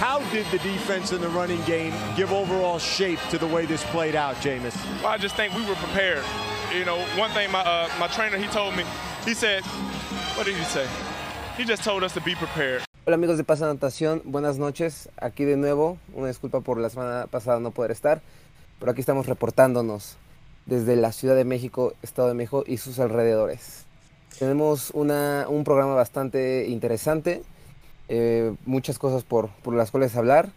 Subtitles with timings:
[0.00, 3.84] How did the defense and the running game give overall shape to the way this
[3.92, 4.74] played out, Jameis?
[5.02, 6.24] Well, I just think we were prepared.
[6.72, 8.84] You know, one thing my uh, my trainer he told me,
[9.26, 9.62] he said,
[10.36, 10.86] what did he say?
[11.58, 12.82] He just told us to be prepared.
[13.04, 15.10] Hola amigos de Pasa Anotación, buenas noches.
[15.20, 18.22] Aquí de nuevo, una disculpa por la semana pasada no poder estar,
[18.78, 20.16] pero aquí estamos reportándonos
[20.64, 23.84] desde la Ciudad de México, Estado de México y sus alrededores.
[24.38, 27.42] Tenemos una, un programa bastante interesante,
[28.12, 30.48] eh, muchas cosas por, por, las cuales hablar.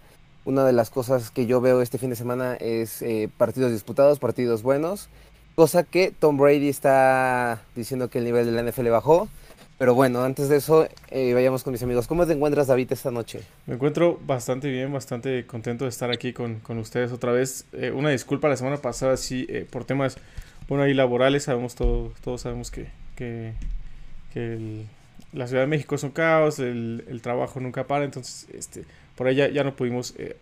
[0.43, 4.17] Una de las cosas que yo veo este fin de semana es eh, partidos disputados,
[4.17, 5.07] partidos buenos,
[5.55, 9.29] cosa que Tom Brady está diciendo que el nivel de la NFL bajó.
[9.77, 12.07] Pero bueno, antes de eso, eh, vayamos con mis amigos.
[12.07, 13.41] ¿Cómo te encuentras, David, esta noche?
[13.67, 17.65] Me encuentro bastante bien, bastante contento de estar aquí con, con ustedes otra vez.
[17.73, 20.17] Eh, una disculpa la semana pasada, sí, por temas,
[20.67, 23.53] bueno, ahí laborales, sabemos todo, todos sabemos que, que,
[24.33, 24.87] que el,
[25.33, 29.27] la Ciudad de México es un caos, el, el trabajo nunca para, entonces, este, por
[29.27, 30.35] ahí ya, ya no pudimos eh,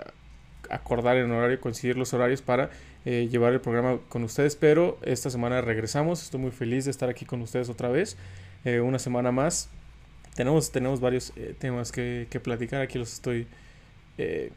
[0.70, 2.70] acordar en horario, coincidir los horarios para
[3.06, 7.10] eh, llevar el programa con ustedes, pero esta semana regresamos, estoy muy feliz de estar
[7.10, 8.18] aquí con ustedes otra vez.
[8.64, 9.70] Eh, una semana más.
[10.36, 12.82] Tenemos, tenemos varios eh, temas que, que, platicar.
[12.82, 13.48] Aquí los estoy,
[14.18, 14.52] eh,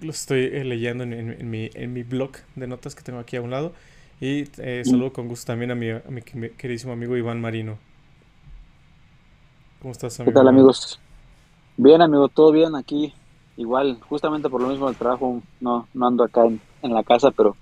[0.00, 3.36] los estoy leyendo en, en, en, mi, en mi blog de notas que tengo aquí
[3.36, 3.74] a un lado.
[4.20, 4.46] Y
[4.84, 7.78] saludo con gusto también a mi, a mi queridísimo amigo Iván Marino.
[9.86, 10.32] ¿Cómo estás, amigo?
[10.32, 10.98] ¿Qué tal, amigos?
[11.76, 13.14] Bien, amigo, todo bien aquí.
[13.56, 17.30] Igual, justamente por lo mismo del trabajo, no, no ando acá en, en la casa,
[17.30, 17.54] pero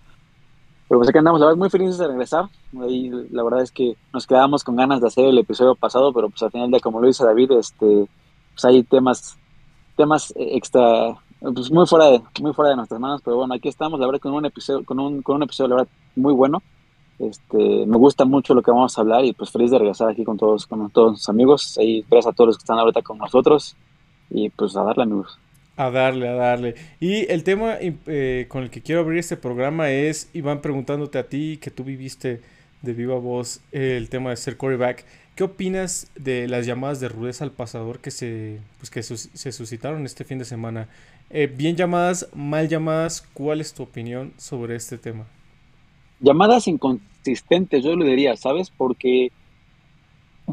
[0.88, 2.46] pero pues aquí andamos, la verdad, muy felices de regresar.
[2.80, 6.30] Ahí, la verdad es que nos quedamos con ganas de hacer el episodio pasado, pero
[6.30, 8.08] pues al final de como lo dice David, este,
[8.54, 9.36] pues hay temas,
[9.94, 14.00] temas extra, pues muy fuera de, muy fuera de nuestras manos, pero bueno, aquí estamos,
[14.00, 16.62] la verdad, con un episodio, con un, con un episodio, la verdad, muy bueno.
[17.18, 20.24] Este, me gusta mucho lo que vamos a hablar y pues feliz de regresar aquí
[20.24, 21.78] con todos, con todos los amigos.
[21.78, 23.76] Ahí gracias a todos los que están ahorita con nosotros
[24.30, 25.38] y pues a darle amigos.
[25.76, 26.74] A darle, a darle.
[27.00, 31.28] Y el tema eh, con el que quiero abrir este programa es, Iván, preguntándote a
[31.28, 32.42] ti, que tú viviste
[32.82, 35.04] de viva voz el tema de ser quarterback.
[35.34, 40.06] ¿Qué opinas de las llamadas de rudeza al pasador que se, pues que se suscitaron
[40.06, 40.88] este fin de semana?
[41.30, 45.26] Eh, bien llamadas, mal llamadas, ¿cuál es tu opinión sobre este tema?
[46.20, 48.70] Llamadas inconsistentes, yo le diría, ¿sabes?
[48.70, 49.32] Porque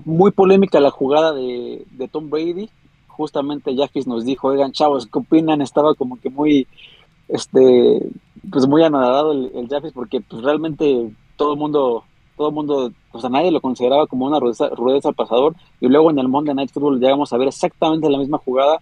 [0.06, 2.70] muy polémica la jugada de, de Tom Brady,
[3.08, 5.62] justamente Jafis nos dijo, oigan chavos, ¿qué opinan?
[5.62, 6.68] Estaba como que muy,
[7.28, 8.10] este,
[8.50, 12.04] pues muy anodado el, el porque pues realmente todo el mundo,
[12.38, 16.10] todo mundo, o sea, nadie lo consideraba como una rudeza, rudeza al pasador y luego
[16.10, 18.80] en el Monday Night Football llegamos a ver exactamente la misma jugada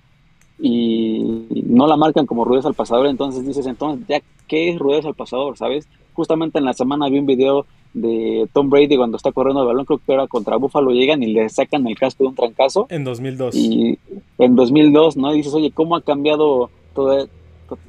[0.62, 5.08] y no la marcan como rudeza al pasador, entonces dices, entonces, ¿ya qué es rudeza
[5.08, 5.58] al pasador?
[5.58, 5.88] ¿Sabes?
[6.20, 9.86] Justamente en la semana vi un video de Tom Brady cuando está corriendo el balón,
[9.86, 12.88] creo que era contra Buffalo, llegan y le sacan el casco de un trancazo.
[12.90, 13.56] En 2002.
[13.56, 13.98] Y
[14.38, 15.34] en 2002, ¿no?
[15.34, 17.26] Y dices, oye, ¿cómo ha cambiado todo,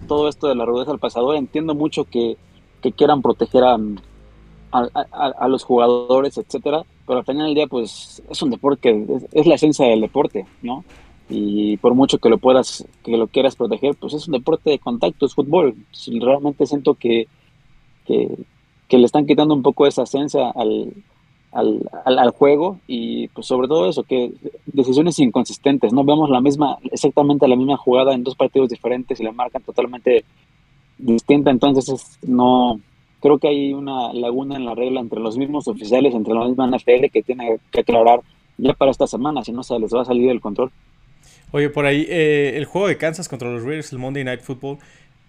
[0.06, 1.34] todo esto de la rudeza al pasador?
[1.34, 2.36] Entiendo mucho que,
[2.80, 7.66] que quieran proteger a, a, a, a, los jugadores, etcétera, pero al final del día,
[7.66, 10.84] pues es un deporte, es, es la esencia del deporte, ¿no?
[11.30, 14.78] y por mucho que lo puedas, que lo quieras proteger, pues es un deporte de
[14.78, 15.74] contacto, es fútbol.
[16.20, 17.28] Realmente siento que,
[18.06, 20.92] que, le están quitando un poco esa esencia al,
[21.52, 24.32] al, al, juego y pues sobre todo eso, que
[24.66, 29.24] decisiones inconsistentes, no vemos la misma, exactamente la misma jugada en dos partidos diferentes y
[29.24, 30.24] la marcan totalmente
[30.98, 32.80] distinta, entonces es, no,
[33.20, 36.66] creo que hay una laguna en la regla entre los mismos oficiales, entre la misma
[36.66, 38.20] NFL que tiene que aclarar
[38.58, 40.70] ya para esta semana, si no se les va a salir del control.
[41.52, 44.78] Oye, por ahí, eh, el juego de Kansas contra los Raiders, el Monday Night Football,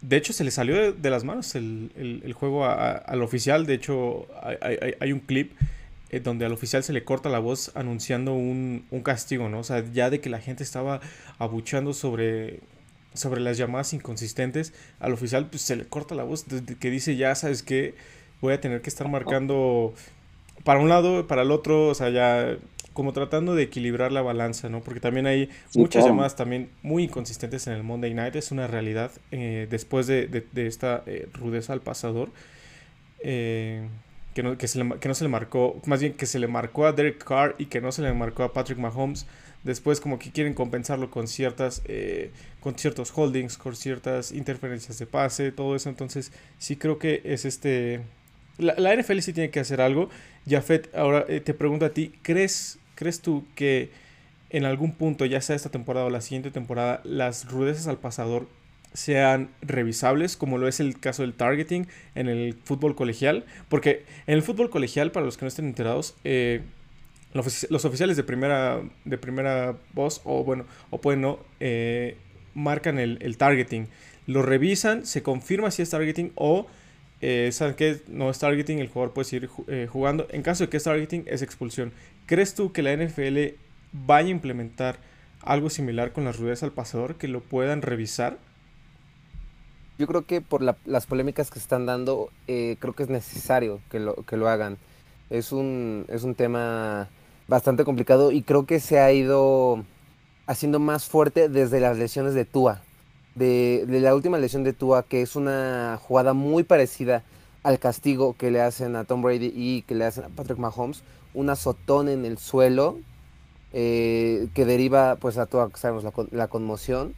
[0.01, 1.91] de hecho se le salió de, las manos el,
[2.23, 3.65] el, juego al oficial.
[3.65, 5.53] De hecho, hay, hay, un clip
[6.09, 9.59] eh, donde al oficial se le corta la voz anunciando un, un, castigo, ¿no?
[9.59, 11.01] O sea, ya de que la gente estaba
[11.37, 12.61] abuchando sobre,
[13.13, 16.45] sobre las llamadas inconsistentes, al oficial pues, se le corta la voz
[16.79, 17.93] que dice, ya sabes que
[18.41, 19.93] voy a tener que estar marcando
[20.63, 22.57] para un lado, para el otro, o sea, ya
[23.01, 24.81] como tratando de equilibrar la balanza, ¿no?
[24.81, 26.13] Porque también hay sí, muchas claro.
[26.13, 30.45] llamadas también muy inconsistentes en el Monday Night, es una realidad eh, después de, de,
[30.51, 32.29] de esta eh, rudeza al pasador.
[33.23, 33.87] Eh,
[34.35, 36.47] que no, que, se le, que no se le marcó, más bien que se le
[36.47, 39.25] marcó a Derek Carr y que no se le marcó a Patrick Mahomes.
[39.63, 42.29] Después como que quieren compensarlo con ciertas, eh,
[42.59, 45.89] con ciertos holdings, con ciertas interferencias de pase, todo eso.
[45.89, 48.01] Entonces sí creo que es este...
[48.59, 50.09] La, la NFL sí tiene que hacer algo.
[50.47, 53.89] Jafet, ahora eh, te pregunto a ti, ¿crees, ¿crees tú que
[54.51, 58.47] en algún punto, ya sea esta temporada o la siguiente temporada, las rudezas al pasador
[58.93, 64.35] sean revisables, como lo es el caso del targeting en el fútbol colegial, porque en
[64.35, 66.61] el fútbol colegial, para los que no estén enterados, eh,
[67.33, 72.17] los, oficiales de primera, de primera voz, o bueno, o pueden no, eh,
[72.53, 73.87] marcan el, el, targeting.
[74.27, 76.67] Lo revisan, se confirma si es targeting o
[77.21, 79.49] eh, saben que no es targeting, el jugador puede seguir
[79.89, 80.27] jugando.
[80.29, 81.93] En caso de que es targeting, es expulsión.
[82.25, 83.55] ¿Crees tú que la NFL
[83.91, 84.97] vaya a implementar
[85.41, 88.37] algo similar con las rudezas al pasador, que lo puedan revisar?
[89.97, 93.81] Yo creo que por la, las polémicas que están dando, eh, creo que es necesario
[93.89, 94.77] que lo, que lo hagan.
[95.29, 97.07] Es un, es un tema
[97.47, 99.83] bastante complicado y creo que se ha ido
[100.47, 102.81] haciendo más fuerte desde las lesiones de Tua.
[103.35, 107.23] De, de, la última lesión de Tua, que es una jugada muy parecida
[107.63, 111.03] al castigo que le hacen a Tom Brady y que le hacen a Patrick Mahomes,
[111.33, 112.99] un azotón en el suelo
[113.73, 117.13] eh, que deriva pues a Tua, sabemos, la, la conmoción.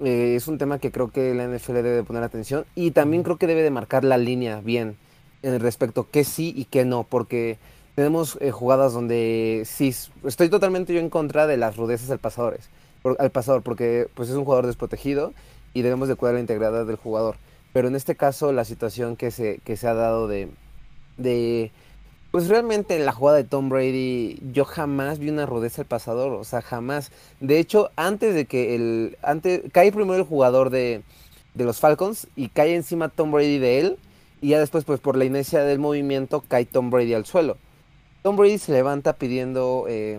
[0.00, 3.36] Eh, es un tema que creo que la NFL debe poner atención y también creo
[3.36, 4.96] que debe de marcar la línea bien
[5.42, 7.58] en el respecto que sí y que no, porque
[7.94, 9.94] tenemos eh, jugadas donde sí,
[10.24, 12.58] estoy totalmente yo en contra de las rudezas del pasador,
[13.18, 15.32] al pasador, porque pues es un jugador desprotegido
[15.74, 17.36] y debemos de cuidar la integridad del jugador.
[17.72, 20.48] Pero en este caso la situación que se, que se ha dado de,
[21.18, 21.72] de,
[22.34, 26.32] pues realmente en la jugada de Tom Brady yo jamás vi una rudeza al pasador,
[26.32, 27.12] o sea, jamás.
[27.38, 31.04] De hecho, antes de que el, antes, cae primero el jugador de,
[31.54, 33.98] de los Falcons y cae encima Tom Brady de él
[34.40, 37.56] y ya después pues por la inercia del movimiento cae Tom Brady al suelo.
[38.22, 40.18] Tom Brady se levanta pidiendo eh,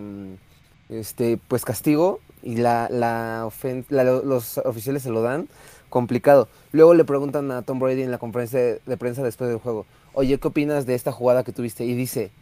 [0.88, 3.46] este, pues castigo y la, la,
[3.90, 5.48] los oficiales se lo dan.
[5.88, 6.48] Complicado.
[6.72, 9.86] Luego le preguntan a Tom Brady en la conferencia de, prensa después del juego,
[10.16, 11.84] oye, ¿qué opinas de esta jugada que tuviste?
[11.84, 12.32] Y dice,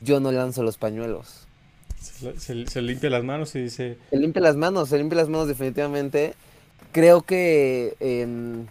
[0.00, 1.48] yo no lanzo los pañuelos.
[2.00, 3.98] Se, se, se limpia las manos y dice...
[4.10, 6.34] Se limpia las manos, se limpia las manos definitivamente.
[6.92, 8.64] Creo que, eh,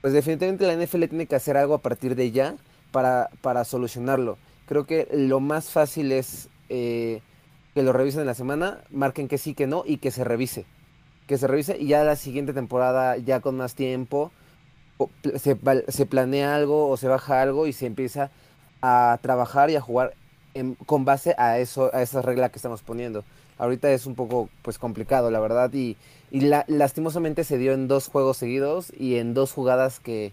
[0.00, 2.54] pues definitivamente la NFL tiene que hacer algo a partir de ya
[2.92, 7.22] para, para solucionarlo creo que lo más fácil es eh,
[7.74, 10.66] que lo revisen en la semana, marquen que sí, que no y que se revise.
[11.26, 14.30] Que se revise y ya la siguiente temporada, ya con más tiempo,
[15.36, 18.30] se, planea algo o se baja algo y se empieza
[18.82, 20.14] a trabajar y a jugar
[20.86, 23.24] con base a eso, a esa regla que estamos poniendo.
[23.58, 25.96] Ahorita es un poco pues complicado, la verdad, y,
[26.30, 30.32] y la, lastimosamente se dio en dos juegos seguidos y en dos jugadas que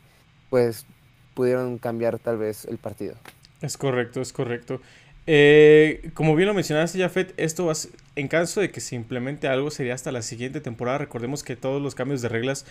[0.49, 0.85] pues
[1.33, 3.15] pudieron cambiar tal vez el partido.
[3.61, 4.79] Es correcto, es correcto.
[5.27, 7.73] Eh, como bien lo mencionaste, Jafet, esto va
[8.15, 10.99] en caso de que se implemente algo sería hasta la siguiente temporada.
[10.99, 12.65] Recordemos que todos los cambios de reglas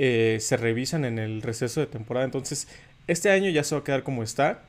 [0.00, 2.24] eh, se revisan en el receso de temporada.
[2.24, 2.68] Entonces,
[3.08, 4.62] este año ya se va a quedar como está.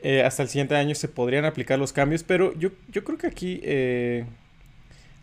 [0.00, 3.28] Eh, hasta el siguiente año se podrían aplicar los cambios, pero yo, yo creo que
[3.28, 4.26] aquí eh,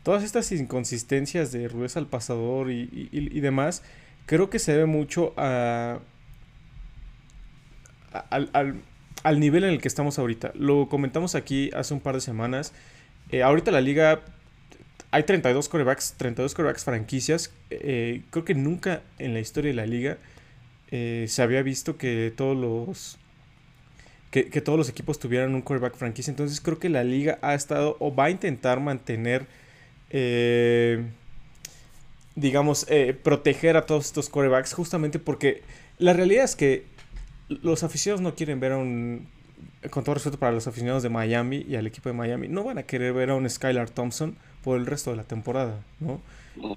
[0.01, 3.83] todas estas inconsistencias de rudeza al pasador y, y, demás,
[4.25, 5.99] creo que se debe mucho a,
[8.31, 8.81] al,
[9.21, 10.53] al nivel en el que estamos ahorita.
[10.55, 12.73] Lo comentamos aquí hace un par de semanas.
[13.43, 14.21] Ahorita la liga
[15.11, 17.51] hay 32 corebacks, 32 corebacks franquicias.
[17.69, 20.17] Eh, creo que nunca en la historia de la liga
[20.91, 23.17] eh, se había visto que todos los
[24.31, 26.29] que, todos los equipos tuvieran un coreback franquicia.
[26.29, 29.47] Entonces creo que la liga ha estado o va a intentar mantener
[30.11, 31.05] eh,
[32.35, 32.85] digamos
[33.23, 35.61] proteger a todos estos corebacks justamente porque
[35.97, 36.85] la realidad es que
[37.49, 39.27] los aficionados no quieren ver a un.
[39.89, 42.77] Con todo respeto para los aficionados de Miami y al equipo de Miami, no van
[42.77, 46.21] a querer ver a un Skylar Thompson por el resto de la temporada, ¿no?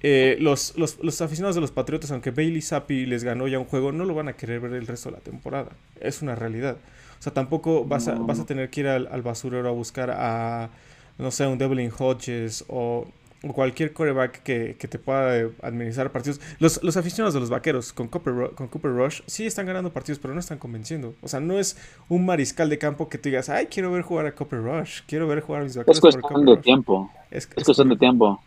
[0.01, 3.65] Eh, los, los, los, aficionados de los Patriotas, aunque Bailey Zappi les ganó ya un
[3.65, 5.71] juego, no lo van a querer ver el resto de la temporada.
[5.99, 6.77] Es una realidad.
[7.19, 10.11] O sea, tampoco vas a, vas a tener que ir al, al basurero a buscar
[10.11, 10.69] a,
[11.17, 13.07] no sé, un Devlin Hodges o
[13.51, 16.39] cualquier coreback que, que, te pueda administrar partidos.
[16.59, 20.19] Los, los aficionados de los vaqueros con Cooper, con Cooper Rush sí están ganando partidos,
[20.19, 21.15] pero no están convenciendo.
[21.21, 24.27] O sea, no es un mariscal de campo que tú digas, ay, quiero ver jugar
[24.27, 25.97] a Cooper Rush, quiero ver jugar a mis vaqueros.
[25.97, 26.63] Es cuestión de Rush.
[26.63, 27.11] tiempo.
[27.31, 28.41] Es, es, es cuestión de tiempo.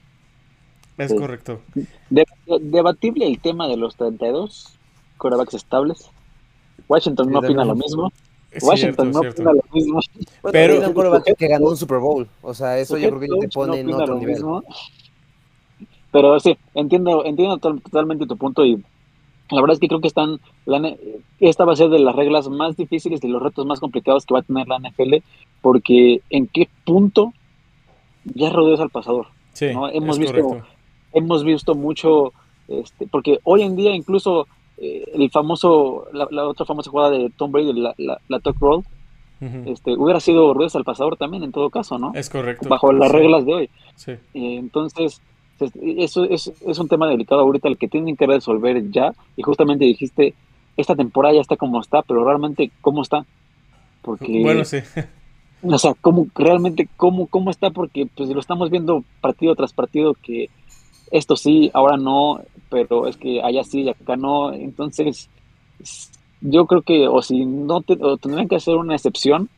[0.97, 1.17] Es sí.
[1.17, 1.61] correcto.
[1.75, 4.79] De, de, debatible el tema de los 32
[5.19, 6.11] corebacks estables.
[6.89, 8.09] Washington no opina lo mismo.
[8.09, 10.01] Es Washington cierto, no opina lo mismo.
[10.43, 12.29] Bueno, pero un coreback que ganó un Super Bowl.
[12.43, 14.35] O sea, eso yo creo que te pone no en otro nivel.
[14.35, 14.63] Mismo.
[16.13, 18.83] Pero sí, entiendo, entiendo totalmente tu punto y
[19.51, 20.97] la verdad es que creo que están, la,
[21.41, 24.35] esta va a ser de las reglas más difíciles y los retos más complicados que
[24.35, 25.17] va a tener la NFL,
[25.63, 27.33] porque en qué punto
[28.25, 29.27] ya rodeas al pasador.
[29.53, 29.89] Sí, ¿no?
[29.89, 30.69] hemos, es visto, correcto.
[31.13, 32.33] hemos visto mucho,
[32.69, 34.49] este, porque hoy en día incluso
[34.79, 38.59] eh, el famoso, la, la, otra famosa jugada de Tom Brady, la, la, la tuck
[38.61, 38.85] roll,
[39.41, 39.73] uh -huh.
[39.73, 42.13] este, hubiera sido ruedas al pasador también en todo caso, ¿no?
[42.15, 42.69] Es correcto.
[42.69, 43.17] Bajo las sí.
[43.17, 43.71] reglas de hoy.
[43.95, 44.13] Sí.
[44.13, 45.23] Eh, entonces,
[45.59, 49.13] eso es, es, un tema delicado ahorita el que tienen que resolver ya.
[49.37, 50.35] Y justamente dijiste,
[50.77, 53.25] esta temporada ya está como está, pero realmente, ¿cómo está?
[54.03, 54.43] Porque.
[54.43, 54.79] Bueno, sí.
[55.63, 57.71] O sea, ¿cómo, realmente, cómo, cómo está?
[57.71, 60.51] Porque pues lo estamos viendo partido tras partido que
[61.11, 64.53] esto sí, ahora no, pero es que allá sí y acá no.
[64.53, 65.29] Entonces,
[66.41, 69.49] yo creo que, o si no, te, o tendrían que hacer una excepción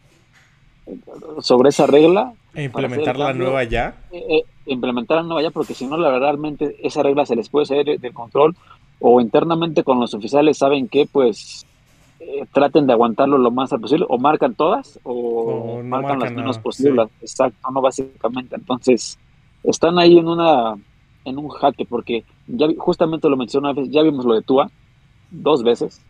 [1.41, 2.33] sobre esa regla.
[2.55, 3.97] E implementar la nueva ya.
[4.13, 7.37] Eh, eh, implementar la nueva ya, porque si no, la verdad, realmente esa regla se
[7.37, 8.57] les puede salir del control
[9.01, 11.65] o internamente con los oficiales saben que, pues,
[12.21, 17.09] eh, traten de aguantarlo lo más posible, o marcan todas o, marcan, las menos posibles.
[17.21, 18.57] Exacto, no básicamente.
[18.57, 19.19] Entonces,
[19.63, 20.75] están ahí en una
[21.29, 24.71] en un jaque, porque ya justamente lo mencioné una vez, ya vimos lo de Tua
[25.31, 26.01] dos veces.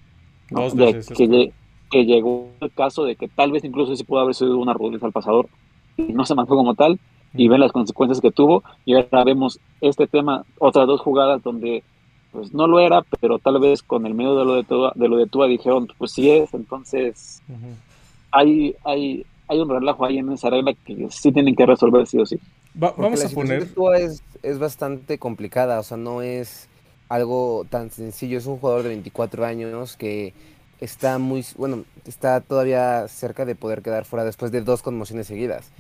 [0.50, 1.08] Dos veces.
[1.16, 1.52] Que,
[1.90, 5.06] que, llegó el caso de que tal vez incluso sí pudo haber sido una rudeza
[5.06, 5.48] al pasador
[5.96, 6.98] y no se mantuvo como tal,
[7.34, 11.82] y ven las consecuencias que tuvo, y ahora vemos este tema, otras dos jugadas donde
[12.30, 15.08] pues no lo era, pero tal vez con el medio de lo de Tua, de
[15.08, 17.42] lo de Tua dijeron, pues sí es, entonces
[18.30, 22.18] hay, hay, hay un relajo ahí en esa regla que sí tienen que resolver sí
[22.18, 22.38] o sí.
[22.74, 23.66] Vamos a poner...
[23.66, 26.68] De Tua es, es bastante complicada, o sea, no es
[27.08, 30.34] algo tan sencillo, es un jugador de 24 años que
[30.80, 35.70] está muy, bueno, está todavía cerca de poder quedar fuera después de dos conmociones seguidas.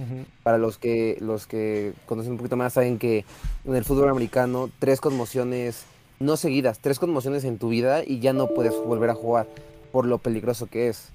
[0.42, 3.24] Para los que, los que conocen un poquito más saben que
[3.64, 5.84] en el fútbol americano tres conmociones
[6.18, 9.46] no seguidas, tres conmociones en tu vida y ya no puedes volver a jugar
[9.92, 11.10] por lo peligroso que es.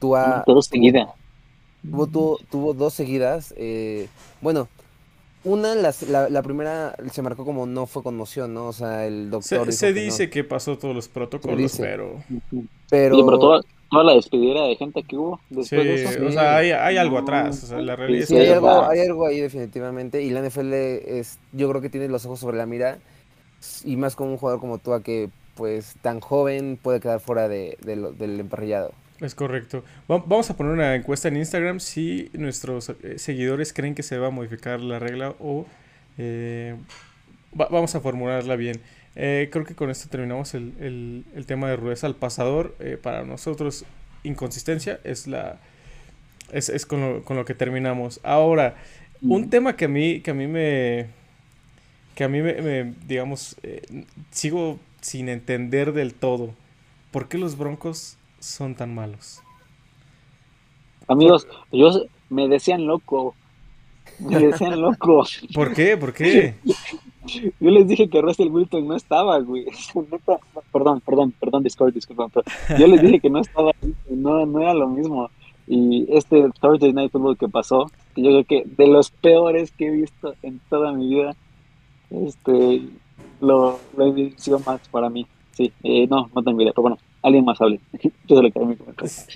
[0.00, 0.14] Tú
[0.46, 1.08] dos seguidas.
[1.82, 3.54] Tuvo, tuvo, dos seguidas.
[3.56, 4.08] Eh,
[4.40, 4.68] bueno,
[5.44, 8.68] una, la, la, primera se marcó como no fue conmoción, ¿no?
[8.68, 9.72] O sea, el doctor.
[9.72, 12.22] Se, dice que pasó todos los protocolos, pero.
[12.90, 13.38] Pero.
[13.38, 16.26] toda, la despedida de gente que hubo después de eso.
[16.26, 17.62] O sea, hay, hay algo atrás.
[17.64, 20.22] O sea, la realidad sí, hay, algo, hay algo ahí, definitivamente.
[20.22, 21.38] Y la NFL es.
[21.52, 22.98] Yo creo que tiene los ojos sobre la mira
[23.84, 27.48] y más con un jugador como tú, a que pues tan joven puede quedar fuera
[27.48, 28.92] de, del emparrillado.
[29.20, 29.84] Es correcto.
[30.06, 34.28] Vamos a poner una encuesta en Instagram si nuestros eh, seguidores creen que se va
[34.28, 35.66] a modificar la regla o
[36.18, 36.76] eh,
[37.52, 38.80] vamos a formularla bien.
[39.16, 42.76] Eh, creo que con esto terminamos el, el, tema de rudeza al pasador.
[43.02, 43.84] para nosotros,
[44.22, 45.58] inconsistencia es la
[46.52, 48.20] es, es con, lo, con, lo, que terminamos.
[48.22, 48.76] Ahora,
[49.20, 51.06] un tema que a mí, que a mí me,
[52.14, 53.56] que a mí me, digamos,
[54.30, 56.54] sigo sin entender del todo.
[57.10, 59.42] ¿Por qué los Broncos son tan malos?
[61.06, 61.90] Amigos, yo
[62.28, 63.34] me decían loco.
[64.18, 65.24] Me decían loco.
[65.54, 65.96] ¿Por qué?
[65.96, 66.56] ¿Por qué?
[67.60, 69.66] Yo les dije que Russell Wilson no estaba, güey.
[70.72, 72.30] Perdón, perdón, perdón, Discord, disculpa.
[72.78, 73.72] yo les dije que no estaba,
[74.08, 75.30] no, no era lo mismo.
[75.66, 79.90] Y este Thursday Night Football que pasó, yo creo que de los peores que he
[79.90, 81.36] visto en toda mi vida,
[82.10, 82.82] este,
[83.40, 85.26] lo, lo evidenció más para mí.
[85.52, 87.80] Sí, eh, no, no tengo idea, pero bueno, alguien más hable.
[88.26, 88.76] Yo le mi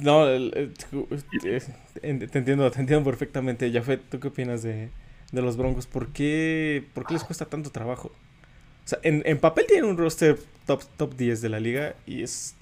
[0.03, 3.73] No, te entiendo, te entiendo perfectamente.
[3.73, 4.91] Jafet, ¿tú qué opinas de,
[5.33, 5.87] de los Broncos?
[5.87, 8.09] ¿Por qué, ¿Por qué les cuesta tanto trabajo?
[8.09, 12.23] O sea, en, en papel tienen un roster top, top 10 de la liga y
[12.23, 12.55] es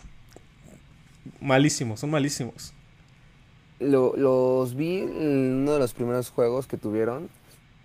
[1.40, 2.72] malísimo, son malísimos.
[3.78, 7.28] Lo, los vi en uno de los primeros juegos que tuvieron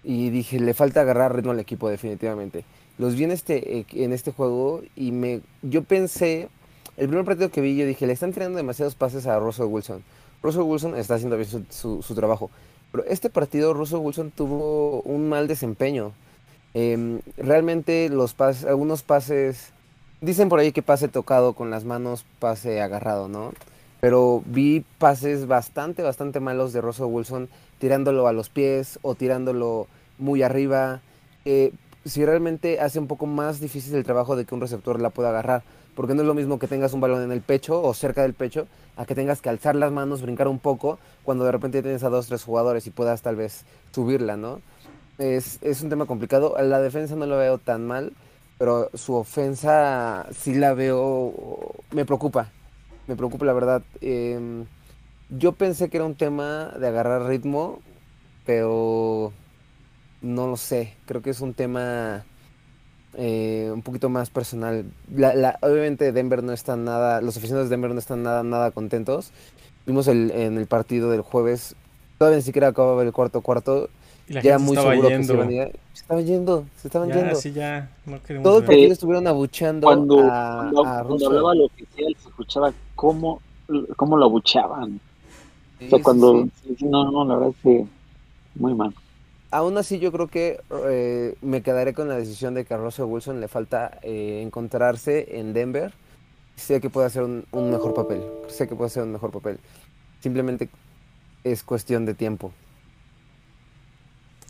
[0.04, 2.66] y dije, le falta agarrar ritmo al equipo definitivamente.
[2.98, 6.50] Los vi en este, eh, en este juego y me, yo pensé,
[6.98, 10.04] el primer partido que vi, yo dije, le están tirando demasiados pases a Russell Wilson.
[10.42, 12.50] Russell Wilson está haciendo bien su, su, trabajo.
[12.92, 16.14] Pero este partido Russell Wilson tuvo un mal desempeño.
[16.74, 19.72] Em, realmente los pases, algunos pases,
[20.22, 23.54] dicen por ahí que pase tocado con las manos, pase agarrado, ¿no?
[24.02, 27.50] Pero vi pases bastante, bastante malos de Russell Wilson
[27.80, 29.88] tirándolo a los pies o tirándolo
[30.18, 31.02] muy arriba.
[31.44, 31.74] Eh,
[32.06, 35.30] si realmente hace un poco más difícil el trabajo de que un receptor la pueda
[35.30, 35.64] agarrar.
[35.96, 38.34] Porque no es lo mismo que tengas un balón en el pecho o cerca del
[38.34, 42.04] pecho, a que tengas que alzar las manos, brincar un poco, cuando de repente tienes
[42.04, 44.62] a dos, tres jugadores y puedas tal vez subirla, ¿no?
[45.18, 46.56] Es, es un tema complicado.
[46.62, 48.12] La defensa no lo veo tan mal,
[48.58, 51.34] pero su ofensa sí la veo,
[51.92, 52.52] me preocupa.
[53.08, 53.84] Me preocupa la verdad.
[54.02, 54.66] Eh,
[55.30, 57.80] yo pensé que era un tema de agarrar ritmo,
[58.46, 59.32] pero
[60.22, 60.94] no lo sé.
[61.06, 62.26] Creo que es un tema
[63.18, 64.86] eh, un poquito más personal.
[65.16, 69.32] La, obviamente Denver no está nada, los aficionados de Denver no están nada, nada contentos.
[69.86, 71.76] Vimos el, en el partido del jueves,
[72.18, 73.90] todavía ni siquiera acababa el cuarto cuarto.
[74.28, 75.80] ya muy seguro que se iban a ir.
[75.94, 77.36] Se estaban yendo, se estaban yendo.
[77.36, 82.16] Sí, ya, no Todo el partido estuvieron abucheando cuando, a, cuando, cuando hablaba el oficial
[82.22, 83.42] se escuchaba cómo,
[83.96, 85.00] cómo lo abucheaban
[85.82, 86.48] o sea, cuando...
[86.80, 87.86] No, no, la verdad es que
[88.56, 88.94] muy mal.
[89.52, 93.06] Aún así yo creo que eh, me quedaré con la decisión de que a Russell
[93.06, 95.94] Wilson le falta eh, encontrarse en Denver.
[96.56, 98.22] Sé que puede hacer un, mejor papel.
[98.48, 99.60] Sé que puede hacer un mejor papel.
[100.22, 100.70] Simplemente
[101.44, 102.54] es cuestión de tiempo.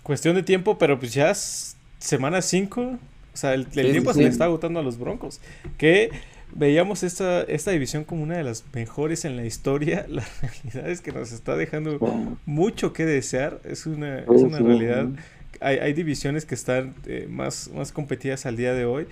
[0.04, 2.98] Cuestión de tiempo, pero pues ya es semana 5 O
[3.34, 5.42] sea, el, Sí, tiempo sí, se le está agotando a los Broncos.
[5.78, 6.12] Que
[6.56, 10.06] veíamos esta, esta división como una de las mejores en la historia.
[10.10, 12.02] La realidad es que nos está dejando
[12.46, 13.62] mucho que desear.
[13.66, 15.10] Es una, es una realidad.
[15.62, 19.08] Hay, hay divisiones que están eh, más, más competidas al día de hoy.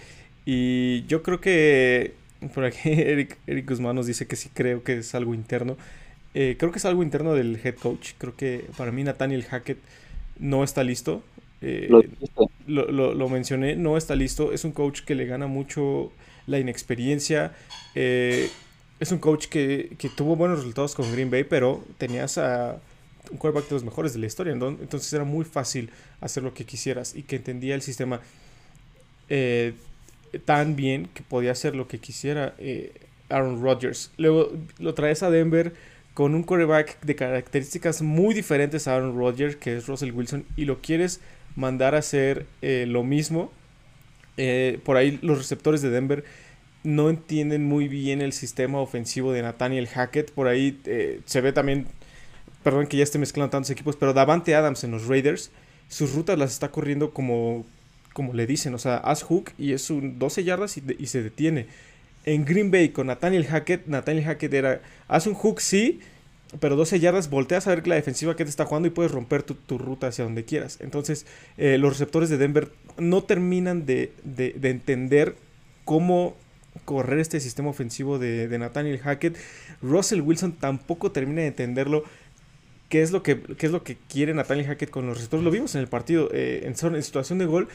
[0.46, 2.16] Y yo creo que
[2.54, 5.78] por aquí Eric, Eric Guzmán nos dice que sí creo que es algo interno.
[6.34, 8.14] Eh, creo que es algo interno del head coach.
[8.18, 9.78] Creo que para mí Nathaniel Hackett
[10.40, 11.24] no está listo.
[11.62, 12.10] Eh,
[12.68, 14.52] lo, lo- lo mencioné, no está listo.
[14.54, 16.12] Es un coach que le gana mucho
[16.48, 17.54] la inexperiencia.
[17.96, 18.50] Eh,
[19.00, 22.80] es un coach que, que tuvo buenos resultados con Green Bay, pero tenías a
[23.32, 24.54] un quarterback de los mejores de la historia.
[24.54, 25.90] Entonces era muy fácil
[26.22, 28.22] hacer lo que quisieras y que entendía el sistema
[29.30, 29.74] eh,
[30.46, 32.94] tan bien que podía hacer lo que quisiera eh,
[33.30, 34.12] Aaron Rodgers.
[34.18, 35.74] Luego lo traes a Denver
[36.14, 40.66] con un quarterback de características muy diferentes a Aaron Rodgers, que es Russell Wilson, y
[40.66, 41.22] lo quieres
[41.56, 43.52] mandar a hacer lo mismo.
[44.38, 46.24] Eh, por ahí los receptores de Denver
[46.84, 50.32] no entienden muy bien el sistema ofensivo de Nathaniel Hackett.
[50.32, 51.88] Por ahí eh, se ve también,
[52.63, 55.52] perdón que ya esté mezclando tantos equipos, pero Davante Adams en los Raiders,
[55.88, 57.66] sus rutas las está corriendo como,
[58.13, 61.24] como le dicen, o sea, haz hook y es un 12 yardas y, y se
[61.24, 61.68] detiene.
[62.25, 66.00] En Green Bay con Nathaniel Hackett, Nathaniel Hackett era, haz un hook sí,
[66.60, 69.12] pero 12 yardas, volteas a ver que la defensiva que te está jugando y puedes
[69.12, 70.77] romper tu, ruta hacia donde quieras.
[70.81, 71.25] Entonces,
[71.57, 75.36] eh, los receptores de Denver no terminan de, de- de entender
[75.86, 76.36] cómo
[76.86, 79.38] correr este sistema ofensivo de, de Nathaniel Hackett.
[79.81, 82.03] Russell Wilson tampoco termina de entenderlo.
[82.89, 85.43] ¿Qué es lo que, qué es lo que quiere Nathaniel Hackett con los receptores?
[85.43, 87.67] Lo vimos en el partido, eh, en, en situación de gol.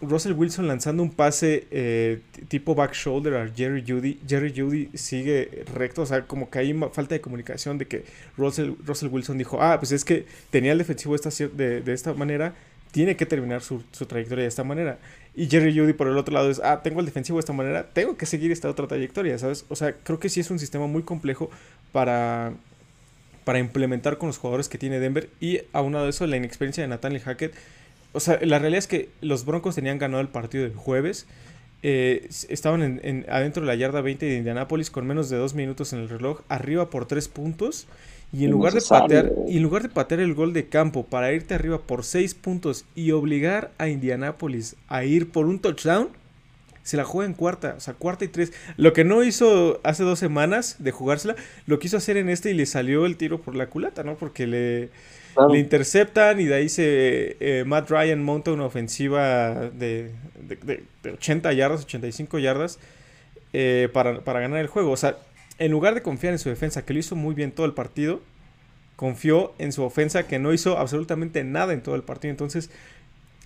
[0.00, 4.20] Russell Wilson lanzando un pase eh, tipo back shoulder a Jerry Judy.
[4.26, 8.04] Jerry Judy sigue recto, o sea, como que hay falta de comunicación de que
[8.36, 12.54] Russell, Russell Wilson dijo, ah, pues es que tenía el defensivo esta, de esta manera,
[12.94, 14.98] tiene que terminar su, su trayectoria de esta manera.
[15.34, 17.88] Y Jerry Judy por el otro lado es, ah, tengo el defensivo de esta manera,
[17.92, 19.64] tengo que seguir esta otra trayectoria, ¿sabes?
[19.68, 21.50] O sea, creo que sí es un sistema muy complejo
[21.90, 22.52] para,
[23.44, 25.28] para implementar con los jugadores que tiene Denver.
[25.40, 27.54] Y aunado a eso, la inexperiencia de Nathaniel Hackett.
[28.14, 31.26] O sea, la realidad es que los Broncos tenían ganado el partido del jueves.
[31.82, 35.54] eh, estaban en, en- adentro de la yarda 20 de Indianápolis con menos de dos
[35.54, 37.86] minutos en el reloj, arriba por tres puntos.
[38.32, 41.32] Y en, lugar de patear, y en lugar de patear el gol de campo para
[41.32, 46.08] irte arriba por seis puntos y obligar a Indianápolis a ir por un touchdown,
[46.82, 48.52] se la juega en cuarta, o sea, cuarta y tres.
[48.76, 51.34] Lo que no hizo hace dos semanas de jugársela,
[51.66, 54.16] lo quiso hacer en este y le salió el tiro por la culata, ¿no?
[54.16, 54.90] Porque le,
[55.50, 60.84] Le interceptan y de ahí se eh, Matt Ryan monta una ofensiva de, de- de-
[61.02, 62.78] de 80 yardas, 85 yardas
[63.52, 64.92] eh, para, para ganar el juego.
[64.92, 65.16] O sea,
[65.58, 68.20] en lugar de confiar en su defensa, que lo hizo muy bien todo el partido,
[68.96, 72.30] confió en su ofensa que no hizo absolutamente nada en todo el partido.
[72.30, 72.70] Entonces,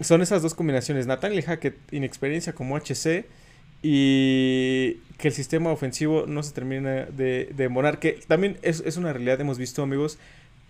[0.00, 1.06] son esas dos combinaciones.
[1.06, 3.26] Nathaniel Hackett, inexperiencia como HC
[3.82, 7.98] y que el sistema ofensivo no se termina de, de.
[8.00, 10.18] Que también es, es una realidad, hemos visto, amigos,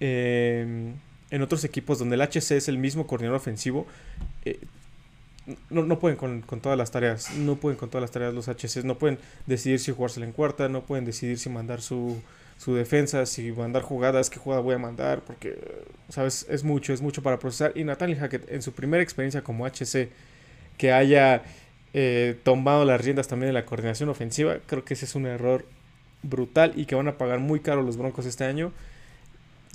[0.01, 0.93] eh,
[1.31, 3.87] en otros equipos donde el HC es el mismo coordinador ofensivo.
[4.45, 4.59] eh,
[5.71, 8.49] no, no pueden con, con todas las tareas, no pueden con todas las tareas los
[8.49, 12.21] HCs, no pueden decidir si jugársela en cuarta, no pueden decidir si mandar su,
[12.59, 15.59] su defensa, si mandar jugadas, qué jugada voy a mandar, porque,
[16.09, 16.47] ¿sabes?
[16.51, 17.73] Es mucho, es mucho para procesar.
[17.77, 20.11] Y Nathaniel Hackett, en su primera experiencia como HC,
[20.77, 21.43] que haya
[21.95, 25.65] eh, tomado las riendas también de la coordinación ofensiva, creo que ese es un error
[26.23, 28.73] brutal y que van a pagar muy caro los Broncos este año.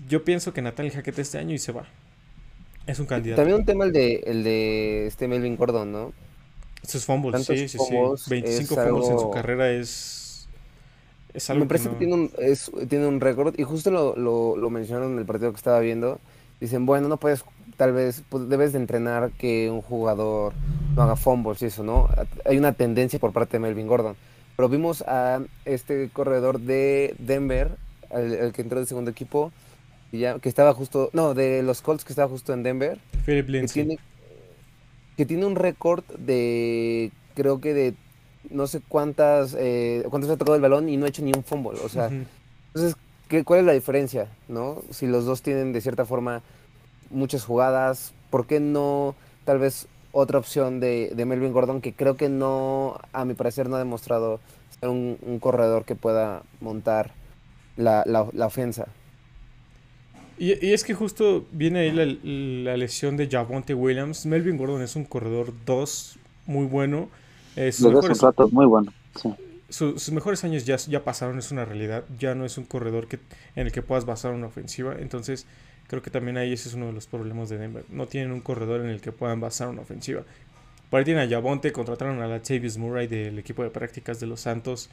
[0.07, 1.85] Yo pienso que Nathaniel Hackett este año y se va.
[2.87, 3.41] Es un candidato.
[3.41, 6.13] También un tema el de, el de este Melvin Gordon, ¿no?
[6.85, 8.29] Sus fumbles, sí, sí, fumbles sí.
[8.29, 10.47] 25 es fumbles en su carrera es.
[11.33, 14.15] Es algo Me parece no- que tiene un, es- tiene un récord y justo lo,
[14.17, 16.19] lo, lo mencionaron en el partido que estaba viendo.
[16.59, 17.43] Dicen, bueno, no puedes,
[17.77, 20.53] tal vez, pues, debes de entrenar que un jugador
[20.95, 22.07] no haga fumbles y eso, ¿no?
[22.45, 24.15] Hay una tendencia por parte de Melvin Gordon.
[24.55, 27.71] Pero vimos a este corredor de Denver,
[28.11, 29.51] el, el que entró del segundo equipo,
[30.13, 33.97] que estaba justo, no, de los Colts que estaba justo en Denver, Philip que tiene,
[35.17, 37.95] que tiene un récord de, creo que de
[38.51, 41.43] no sé cuántas, eh, cuántas ha tocado el balón y no ha hecho ni un
[41.43, 41.79] fumble.
[41.83, 42.95] O sea, entonces,
[43.27, 44.27] ¿qué, ¿cuál es la diferencia?
[44.47, 44.83] ¿No?
[44.91, 46.43] Si los dos tienen de cierta forma
[47.09, 52.17] muchas jugadas, ¿por qué no tal vez otra opción de, de Melvin Gordon que creo
[52.17, 54.39] que no, a mi parecer, no ha demostrado
[54.79, 57.11] ser un, un corredor que pueda montar
[57.77, 58.87] la, la, la ofensa?
[60.37, 64.25] Y, y es que justo viene ahí la, la lesión de Javonte Williams.
[64.25, 66.17] Melvin Gordon es un corredor 2
[66.47, 67.09] muy bueno.
[67.55, 68.93] Eh, sus, Lo ves un mejores, muy bueno.
[69.15, 69.29] Sí.
[69.69, 72.03] su- sus mejores años ya, ya pasaron, es una realidad.
[72.19, 73.19] Ya no es un corredor que,
[73.55, 74.95] en el que puedas basar una ofensiva.
[74.99, 75.45] Entonces,
[75.87, 77.85] creo que también ahí ese es uno de los problemas de Denver.
[77.89, 80.23] No tienen un corredor en el que puedan basar una ofensiva.
[80.89, 84.41] Por ahí tienen a Yabonte, contrataron a Latavius Murray del equipo de prácticas de los
[84.41, 84.89] Santos.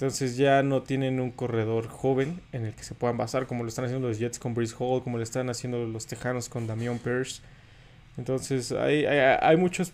[0.00, 3.68] Entonces ya no tienen un corredor joven en el que se puedan basar, como lo
[3.68, 6.98] están haciendo los Jets con Breeze Hall, como lo están haciendo los Tejanos con Damian
[6.98, 7.42] Pierce.
[8.16, 9.92] Entonces hay, hay, hay muchos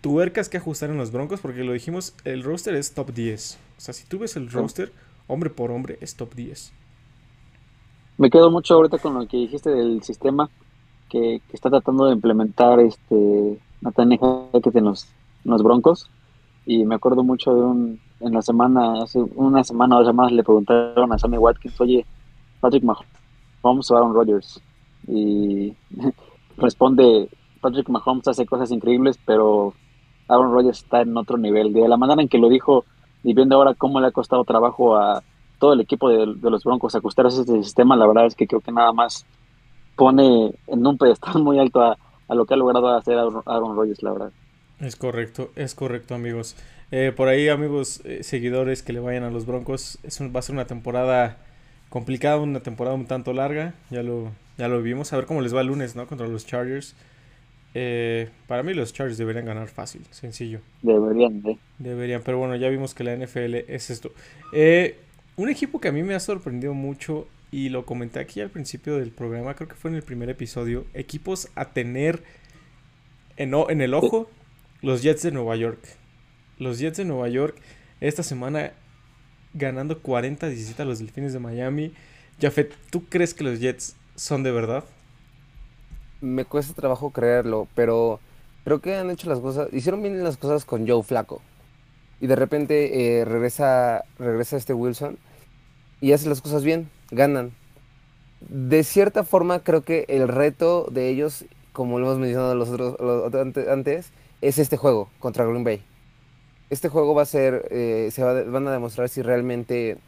[0.00, 3.58] tuercas que ajustar en los Broncos, porque lo dijimos, el roster es top 10.
[3.76, 4.92] O sea, si tú ves el roster,
[5.26, 6.72] hombre por hombre, es top 10.
[8.18, 10.48] Me quedo mucho ahorita con lo que dijiste del sistema
[11.08, 14.20] que, que está tratando de implementar este Nathaniel
[14.52, 15.08] Hackett en los,
[15.44, 16.10] en los Broncos.
[16.64, 20.32] Y me acuerdo mucho de un, en la semana, hace una semana o dos semanas
[20.32, 22.06] le preguntaron a Sammy Watkins, oye,
[22.60, 24.60] Patrick Mahomes o Aaron Rodgers.
[25.06, 25.74] Y
[26.56, 27.28] responde,
[27.60, 29.74] Patrick Mahomes hace cosas increíbles, pero
[30.28, 31.72] Aaron Rodgers está en otro nivel.
[31.72, 32.84] De la manera en que lo dijo,
[33.22, 35.22] y viendo ahora cómo le ha costado trabajo a
[35.58, 38.60] todo el equipo de, los Broncos ajustarse a este sistema, la verdad es que creo
[38.60, 39.26] que nada más
[39.96, 41.96] pone en un pedestal muy alto a,
[42.28, 44.32] a lo que ha logrado hacer Aaron Rodgers, la verdad.
[44.80, 46.54] Es correcto, es correcto, amigos.
[46.92, 50.40] Eh, por ahí, amigos, eh, seguidores que le vayan a los Broncos, es un, va
[50.40, 51.38] a ser una temporada
[51.88, 53.74] complicada, una temporada un tanto larga.
[53.90, 55.12] Ya lo, ya lo vimos.
[55.12, 56.06] A ver cómo les va el lunes, ¿no?
[56.06, 56.94] Contra los Chargers.
[57.78, 60.60] Eh, para mí los Chargers deberían ganar fácil, sencillo.
[60.80, 61.58] Deberían, ¿eh?
[61.78, 64.12] Deberían, pero bueno, ya vimos que la NFL es esto.
[64.54, 64.96] Eh,
[65.36, 68.96] un equipo que a mí me ha sorprendido mucho y lo comenté aquí al principio
[68.96, 72.22] del programa, creo que fue en el primer episodio, equipos a tener
[73.36, 74.30] en, en el ojo,
[74.80, 75.78] los Jets de Nueva York.
[76.58, 77.56] Los Jets de Nueva York
[78.00, 78.72] esta semana
[79.54, 81.92] ganando 40-17 a los Delfines de Miami.
[82.40, 84.84] Jafet, ¿tú crees que los Jets son de verdad?
[86.20, 88.20] Me cuesta trabajo creerlo, pero
[88.64, 91.42] creo que han hecho las cosas, hicieron bien las cosas con Joe Flaco.
[92.20, 95.18] Y de repente eh, regresa, regresa este Wilson
[96.00, 97.52] y hace las cosas bien, ganan.
[98.40, 102.96] De cierta forma, creo que el reto de ellos, como lo hemos mencionado los otros
[103.68, 105.82] antes, es este juego contra Green Bay.
[106.68, 109.98] Este juego va a ser, eh, se va, van a demostrar si realmente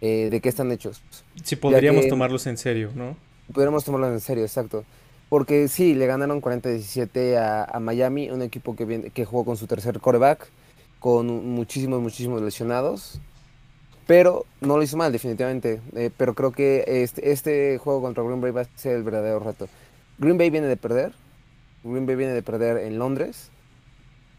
[0.00, 1.02] eh, de qué están hechos.
[1.42, 3.16] Si podríamos tomarlos en serio, ¿no?
[3.52, 4.84] Podríamos tomarlos en serio, exacto.
[5.30, 9.56] Porque sí, le ganaron 40-17 a, a, Miami, un equipo que, viene, que jugó con
[9.56, 10.48] su tercer coreback,
[11.00, 13.20] con muchísimos, muchísimos lesionados.
[14.06, 15.80] Pero no lo hizo mal, definitivamente.
[15.94, 19.40] Eh, pero creo que este, este juego contra Green Bay va a ser el verdadero
[19.40, 19.68] reto.
[20.18, 21.12] Green Bay viene de perder.
[21.82, 23.50] Green Bay viene de perder en Londres.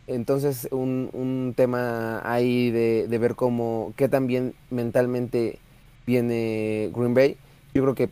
[0.08, 5.60] Entonces, un, un tema ahí de, de, ver cómo, qué tan bien mentalmente
[6.06, 7.38] viene Green Bay.
[7.74, 8.10] Yo creo que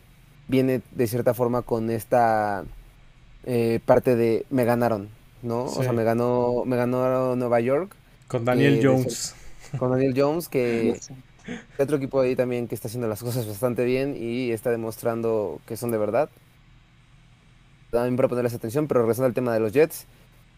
[0.48, 2.64] viene de cierta forma con esta
[3.44, 5.08] eh, parte de me ganaron,
[5.42, 5.68] ¿no?
[5.68, 5.76] Sí.
[5.78, 7.94] O sea, me ganó, me ganó Nueva York.
[8.26, 9.34] Con Daniel eh, Jones.
[9.78, 10.98] Con Daniel Jones, que
[11.78, 15.76] otro equipo ahí también que está haciendo las cosas bastante bien y está demostrando que
[15.76, 16.28] son de verdad.
[17.90, 20.06] También para ponerles atención, pero regresando al tema de los Jets,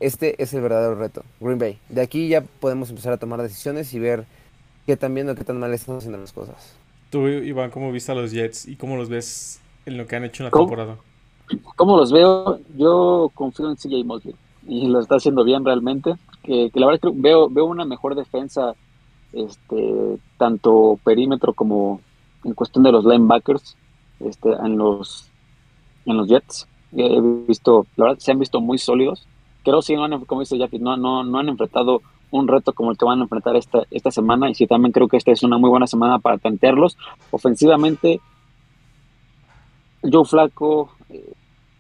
[0.01, 1.79] este es el verdadero reto, Green Bay.
[1.89, 4.27] De aquí ya podemos empezar a tomar decisiones y ver
[4.87, 6.77] qué tan bien o qué tan mal están haciendo las cosas.
[7.11, 10.25] Tú, Iván, ¿cómo viste a los Jets y cómo los ves en lo que han
[10.25, 10.65] hecho en la ¿Cómo?
[10.67, 10.97] temporada?
[11.77, 12.59] ¿Cómo los veo?
[12.77, 14.35] Yo confío en CJ Mosley
[14.67, 16.15] y lo está haciendo bien realmente.
[16.43, 18.75] Que, que la verdad es que veo, veo una mejor defensa,
[19.33, 22.01] este, tanto perímetro como
[22.45, 23.77] en cuestión de los linebackers,
[24.21, 25.31] este, en los
[26.05, 26.67] en los Jets.
[26.97, 29.27] He visto, la verdad, se han visto muy sólidos
[29.67, 32.01] creo sí, no han, como dice Jackie, no, no, no han enfrentado
[32.31, 35.09] un reto como el que van a enfrentar esta, esta semana y sí también creo
[35.09, 36.97] que esta es una muy buena semana para tantearlos.
[37.33, 38.21] Ofensivamente,
[40.03, 41.33] Joe Flaco, eh,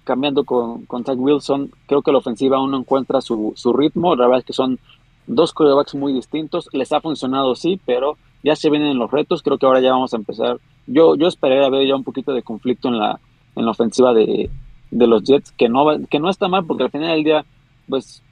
[0.02, 4.16] cambiando con, con Zach Wilson, creo que la ofensiva aún no encuentra su, su ritmo,
[4.16, 4.80] la verdad es que son
[5.28, 9.58] dos quarterbacks muy distintos, les ha funcionado sí, pero ya se vienen los retos, creo
[9.58, 12.88] que ahora ya vamos a empezar, yo, yo esperaría ver ya un poquito de conflicto
[12.88, 13.20] en la,
[13.54, 14.50] en la ofensiva de,
[14.90, 17.44] de los Jets, que no, que no está mal porque al final del día
[17.88, 18.22] pues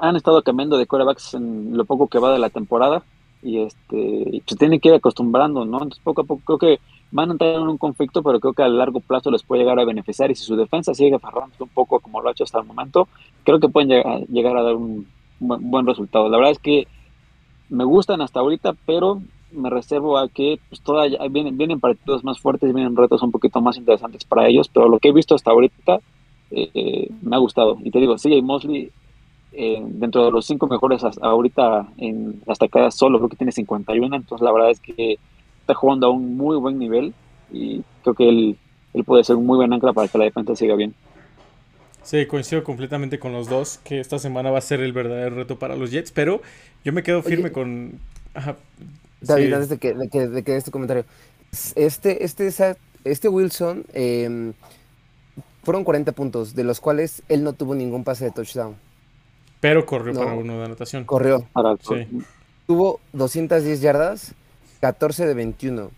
[0.00, 3.02] han estado cambiando de corebacks en lo poco que va de la temporada
[3.42, 5.76] y este se tienen que ir acostumbrando, ¿no?
[5.78, 8.62] Entonces poco a poco creo que van a entrar en un conflicto, pero creo que
[8.62, 11.68] a largo plazo les puede llegar a beneficiar y si su defensa sigue aferrando un
[11.68, 13.08] poco como lo ha hecho hasta el momento,
[13.44, 15.06] creo que pueden llegar, llegar a dar un
[15.38, 16.28] buen, buen, resultado.
[16.28, 16.86] La verdad es que
[17.68, 19.22] me gustan hasta ahorita, pero
[19.52, 23.60] me reservo a que pues, todavía vienen, vienen partidos más fuertes, vienen retos un poquito
[23.60, 26.00] más interesantes para ellos, pero lo que he visto hasta ahorita
[26.50, 27.78] eh, me ha gustado.
[27.82, 28.90] Y te digo, CJ Mosley,
[29.52, 34.16] eh, dentro de los cinco mejores ahorita en hasta cada solo, creo que tiene 51,
[34.16, 35.18] entonces la verdad es que
[35.60, 37.14] está jugando a un muy buen nivel
[37.52, 38.58] y creo que él,
[38.94, 40.94] él puede ser un muy buen ancla para que la defensa siga bien.
[42.02, 45.58] Sí, coincido completamente con los dos, que esta semana va a ser el verdadero reto
[45.58, 46.42] para los Jets, pero
[46.84, 47.92] yo me quedo firme Oye, con...
[48.34, 48.56] Ajá,
[49.20, 49.52] David, sí.
[49.52, 51.04] antes de que, de que, de que este comentario,
[51.76, 52.50] este, este,
[53.04, 54.52] este Wilson eh,
[55.64, 58.76] fueron 40 puntos, de los cuales él no tuvo ningún pase de touchdown.
[59.60, 60.20] Pero corrió No.
[60.20, 61.04] para uno de anotación.
[61.04, 61.46] Corrió.
[61.52, 62.06] Para- Sí.
[62.66, 64.34] Tuvo 210 yardas,
[64.80, 65.90] 14 de 21.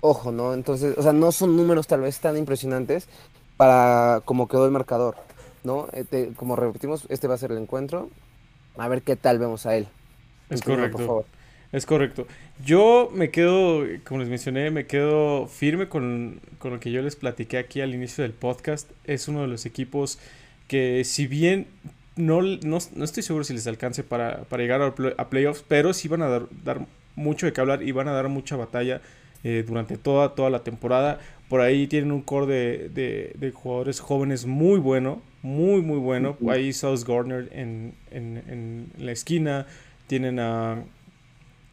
[0.00, 0.54] Ojo, ¿no?
[0.54, 3.08] Entonces, o sea, no son números tal vez tan impresionantes
[3.56, 5.16] para como quedó el marcador,
[5.64, 5.88] ¿no?
[5.92, 8.08] Este, como repetimos, este va a ser el encuentro.
[8.76, 9.88] A ver qué tal vemos a él.
[10.50, 10.96] Es correcto.
[10.98, 11.24] por favor.
[11.70, 12.26] Es correcto.
[12.64, 17.14] Yo me quedo, como les mencioné, me quedo firme con, con lo que yo les
[17.16, 18.90] platiqué aquí al inicio del podcast.
[19.04, 20.18] Es uno de los equipos
[20.66, 21.66] que si bien
[22.16, 25.62] no, no, no estoy seguro si les alcance para, para llegar a, play- a playoffs,
[25.68, 28.56] pero sí van a dar, dar mucho de qué hablar y van a dar mucha
[28.56, 29.02] batalla
[29.44, 31.20] eh, durante toda, toda la temporada.
[31.50, 36.36] Por ahí tienen un core de, de- de jugadores jóvenes muy bueno, muy, muy bueno.
[36.48, 39.66] Ahí South Gardner en, en, en la esquina.
[40.06, 40.82] Tienen a,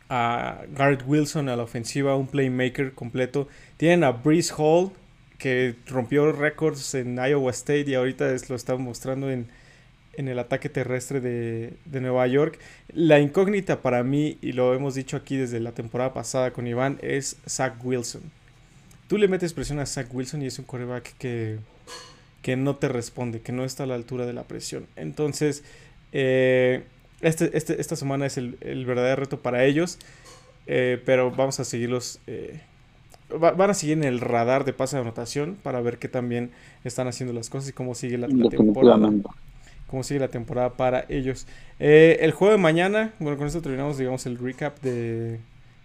[0.10, 3.48] a Garrett Wilson a la ofensiva, un playmaker completo.
[3.78, 4.92] Tienen a Breeze Hall,
[5.38, 9.48] que rompió récords en Iowa State y ahorita es- lo está mostrando en,
[10.14, 12.58] en el ataque terrestre de, de Nueva York.
[12.94, 16.98] La incógnita para mí, y lo hemos dicho aquí desde la temporada pasada con Iván,
[17.02, 18.22] es Zach Wilson.
[19.08, 21.58] Tú le metes presión a Zach Wilson y es un coreback que,
[22.42, 24.88] que no te responde, que no está a la altura de la presión.
[24.96, 25.64] Entonces,
[26.12, 26.84] eh,
[27.22, 29.98] este, este- esta semana es el, el verdadero reto para ellos,
[30.68, 32.20] eh, pero vamos a seguirlos.
[32.28, 32.60] eh,
[33.32, 36.52] va- van a seguir en el radar de pase de anotación para ver qué también
[36.84, 38.98] están haciendo las cosas y cómo sigue la, la temporada
[39.88, 41.48] cómo sigue la temporada para ellos.
[41.80, 45.40] Eh, el juego de mañana, bueno, con esto terminamos, digamos, el recap de,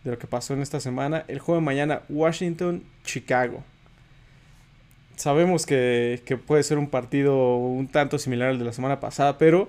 [0.05, 1.25] de lo que pasó en esta semana.
[1.29, 3.63] El juego de mañana, Washington, Chicago.
[5.17, 9.37] Sabemos que, que puede ser un partido un tanto similar al de la semana pasada,
[9.37, 9.69] pero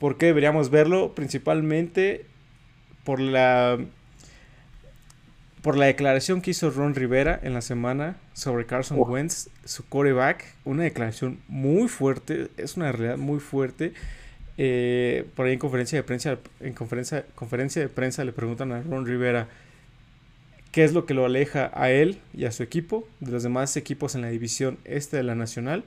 [0.00, 1.14] ¿por qué deberíamos verlo?
[1.14, 2.26] Principalmente
[3.04, 3.78] por la
[5.62, 9.10] por la declaración que hizo Ron Rivera en la semana sobre Carson Uf.
[9.10, 13.92] Wentz, su quarterback, una declaración muy fuerte, es una realidad muy fuerte.
[14.56, 18.80] Eh, por ahí en conferencia de prensa, en conferencia, conferencia de prensa le preguntan a
[18.80, 19.48] Ron Rivera
[20.72, 23.76] qué es lo que lo aleja a él y a su equipo de los demás
[23.76, 25.84] equipos en la división este de la nacional.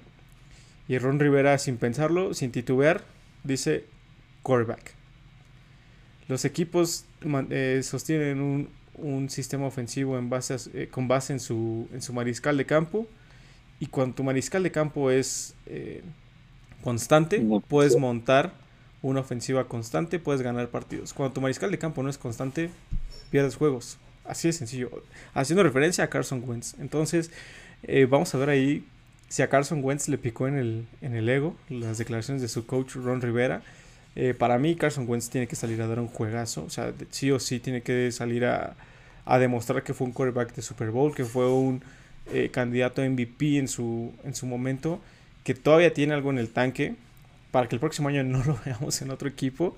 [0.87, 3.03] Y Ron Rivera, sin pensarlo, sin titubear,
[3.43, 3.85] dice
[4.43, 4.93] quarterback.
[6.27, 7.05] Los equipos
[7.49, 12.01] eh, sostienen un, un sistema ofensivo en base a eh, con base en su, en
[12.01, 13.07] su mariscal de campo.
[13.79, 16.03] Y cuando tu mariscal de campo es eh,
[16.83, 18.53] constante, puedes montar
[19.01, 21.13] una ofensiva constante, puedes ganar partidos.
[21.13, 22.69] Cuando tu mariscal de campo no es constante,
[23.29, 23.97] pierdes juegos.
[24.23, 25.03] Así de sencillo.
[25.33, 26.75] Haciendo referencia a Carson Wentz.
[26.79, 27.31] Entonces,
[27.83, 28.85] eh, vamos a ver ahí
[29.27, 32.65] si a Carson Wentz le picó en el, en el ego las declaraciones de su
[32.65, 33.63] coach Ron Rivera.
[34.15, 36.63] Eh, para mí, Carson Wentz tiene que salir a dar un juegazo.
[36.63, 38.75] O sea, sí o sí tiene que salir a,
[39.25, 41.81] a demostrar que fue un quarterback de Super Bowl, que fue un
[42.31, 44.99] eh, candidato a MVP en su, en su momento,
[45.43, 46.95] que todavía tiene algo en el tanque
[47.51, 49.75] para que el próximo año no lo veamos en otro equipo.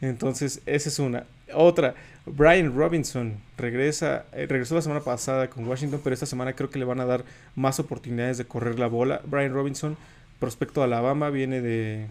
[0.00, 1.24] Entonces, esa es una.
[1.52, 1.94] Otra,
[2.26, 6.78] Brian Robinson regresa, eh, regresó la semana pasada con Washington, pero esta semana creo que
[6.78, 9.20] le van a dar más oportunidades de correr la bola.
[9.26, 9.96] Brian Robinson,
[10.38, 12.06] prospecto de Alabama, viene de,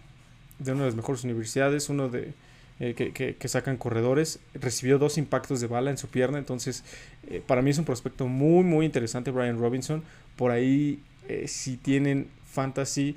[0.60, 2.34] de una de las mejores universidades, uno de
[2.80, 4.40] eh, que, que- que sacan corredores.
[4.54, 6.84] Recibió dos impactos de bala en su pierna, entonces
[7.30, 10.04] eh, para mí es un prospecto muy, muy interesante Brian Robinson.
[10.38, 13.16] Por ahí, eh, si tienen fantasy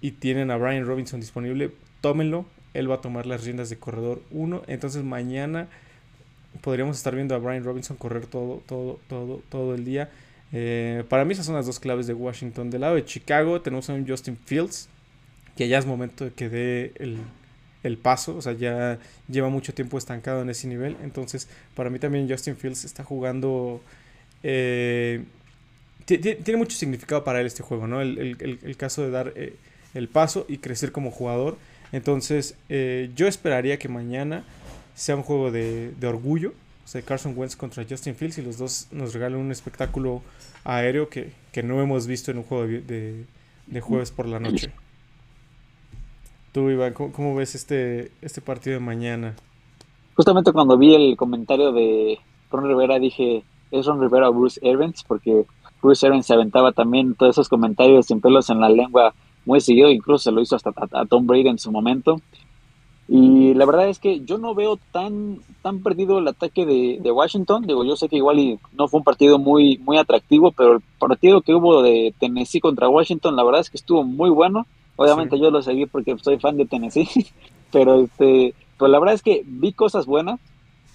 [0.00, 1.70] y tienen a Brian Robinson disponible,
[2.00, 2.46] tómenlo.
[2.74, 4.62] Él va a tomar las riendas de corredor 1.
[4.66, 5.68] Entonces mañana
[6.60, 10.10] podríamos estar viendo a Brian Robinson correr todo, todo, todo, todo el día.
[11.08, 12.70] Para mí esas son las dos claves de Washington.
[12.70, 14.88] Del lado de Chicago tenemos a un Justin Fields,
[15.56, 17.18] que ya es momento de que dé el,
[17.82, 18.36] el paso.
[18.36, 20.96] O sea, ya lleva mucho tiempo estancado en ese nivel.
[21.02, 23.80] Entonces, para mí también Justin Fields está jugando...
[24.42, 25.24] eh,
[26.04, 28.00] ti- ti- tiene mucho significado para él este juego, ¿no?
[28.00, 29.54] El, el- el- caso de dar eh,
[29.94, 31.56] el paso y crecer como jugador.
[31.92, 34.44] Entonces, eh, yo esperaría que mañana
[34.94, 36.52] sea un juego de, de orgullo.
[36.84, 40.22] O sea, Carson Wentz contra Justin Fields y los dos nos regalen un espectáculo
[40.64, 43.24] aéreo que, que no hemos visto en un juego de-
[43.66, 44.70] de jueves por la noche.
[46.56, 46.70] Tú,
[47.12, 49.36] ¿cómo, ves este, este partido de mañana?
[50.14, 52.18] Justamente cuando vi el comentario de
[52.50, 55.44] Ron Rivera dije, es Ron Rivera o Bruce Evans, porque
[55.82, 59.12] Bruce Evans se aventaba también todos esos comentarios sin pelos en la lengua
[59.44, 62.22] muy seguido, incluso se lo hizo hasta a, Tom Brady en su momento.
[63.06, 67.12] Y la verdad es que yo no veo tan, tan perdido el ataque de, de
[67.12, 67.66] Washington.
[67.66, 71.42] Digo, yo sé que igual no fue un partido muy, muy atractivo, pero el partido
[71.42, 74.66] que hubo de Tennessee contra Washington, la verdad es que estuvo muy bueno.
[74.96, 75.42] Obviamente Sí.
[75.42, 77.08] yo lo seguí porque soy fan de Tennessee,
[77.72, 80.40] pero este, pues la verdad es que vi cosas buenas.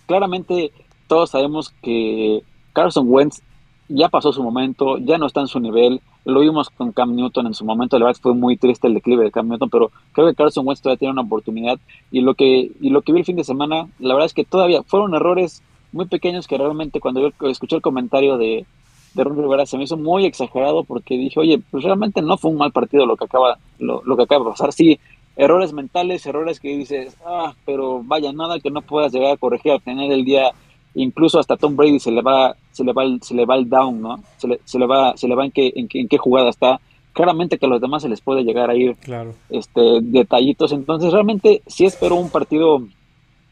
[0.07, 0.71] Claramente
[1.07, 3.41] todos sabemos que Carson Wentz
[3.87, 6.01] ya pasó su momento, ya no está en su nivel.
[6.23, 9.23] Lo vimos con Cam Newton en su momento, la verdad fue muy triste el declive
[9.23, 11.79] de Cam Newton, pero creo que Carson Wentz todavía tiene una oportunidad
[12.11, 14.45] y lo que y lo que vi el fin de semana, la verdad es que
[14.45, 18.65] todavía fueron errores muy pequeños que realmente cuando yo escuché el comentario de,
[19.13, 22.51] de Ron Rivera se me hizo muy exagerado porque dije, oye, pues realmente no fue
[22.51, 24.71] un mal partido lo que acaba, lo, lo que acaba de pasar.
[24.73, 24.99] Sí,
[25.35, 29.71] errores mentales, errores que dices, ah, pero vaya, nada que no puedas llegar a corregir,
[29.73, 30.51] a tener el día,
[30.93, 33.69] incluso hasta Tom Brady se le va, se le va, el, se le va el
[33.69, 34.23] down, ¿no?
[34.37, 36.49] Se le, se le va, se le va en qué, en, qué, en qué jugada
[36.49, 36.79] está.
[37.13, 39.33] Claramente que a los demás se les puede llegar a ir Claro.
[39.49, 40.71] este, detallitos.
[40.71, 42.81] Entonces, realmente sí espero un partido,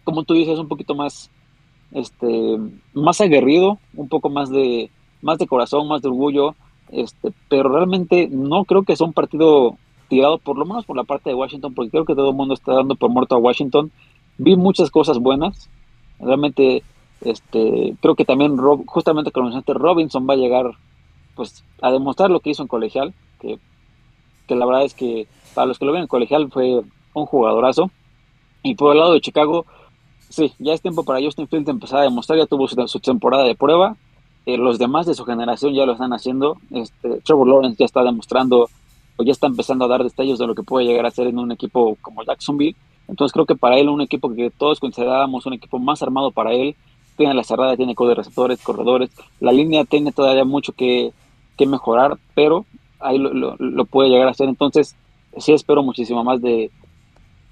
[0.05, 1.29] como tú dices, un poquito más,
[1.91, 2.57] este,
[2.93, 4.89] más aguerrido, un poco más de,
[5.21, 6.55] más de corazón, más de orgullo,
[6.91, 9.77] este, pero realmente no creo que sea un partido
[10.07, 12.53] tirado por lo menos por la parte de Washington, porque creo que todo el mundo
[12.53, 13.91] está dando por muerto a Washington.
[14.37, 15.69] Vi muchas cosas buenas,
[16.19, 16.83] realmente,
[17.21, 20.71] este, creo que también Rob, justamente como mencionaste, Robinson va a llegar,
[21.35, 23.59] pues, a demostrar lo que hizo en colegial, que,
[24.47, 26.81] que la verdad es que para los que lo ven en colegial fue
[27.13, 27.91] un jugadorazo.
[28.63, 29.65] Y por el lado de Chicago,
[30.29, 33.55] sí, ya es tiempo para Justin Fields empezar a demostrar, ya tuvo su temporada de
[33.55, 33.95] prueba,
[34.45, 38.03] eh, los demás de su generación ya lo están haciendo, este, Trevor Lawrence ya está
[38.03, 38.69] demostrando
[39.17, 41.39] o ya está empezando a dar detalles de lo que puede llegar a ser en
[41.39, 42.75] un equipo como Jacksonville,
[43.07, 46.53] entonces creo que para él un equipo que todos considerábamos un equipo más armado para
[46.53, 46.75] él,
[47.17, 51.11] tiene la cerrada, tiene de receptores, corredores, la línea tiene todavía mucho que,
[51.57, 52.65] que mejorar, pero
[52.99, 54.95] ahí lo, puede llegar a hacer, entonces
[55.37, 56.71] sí espero muchísimo más de,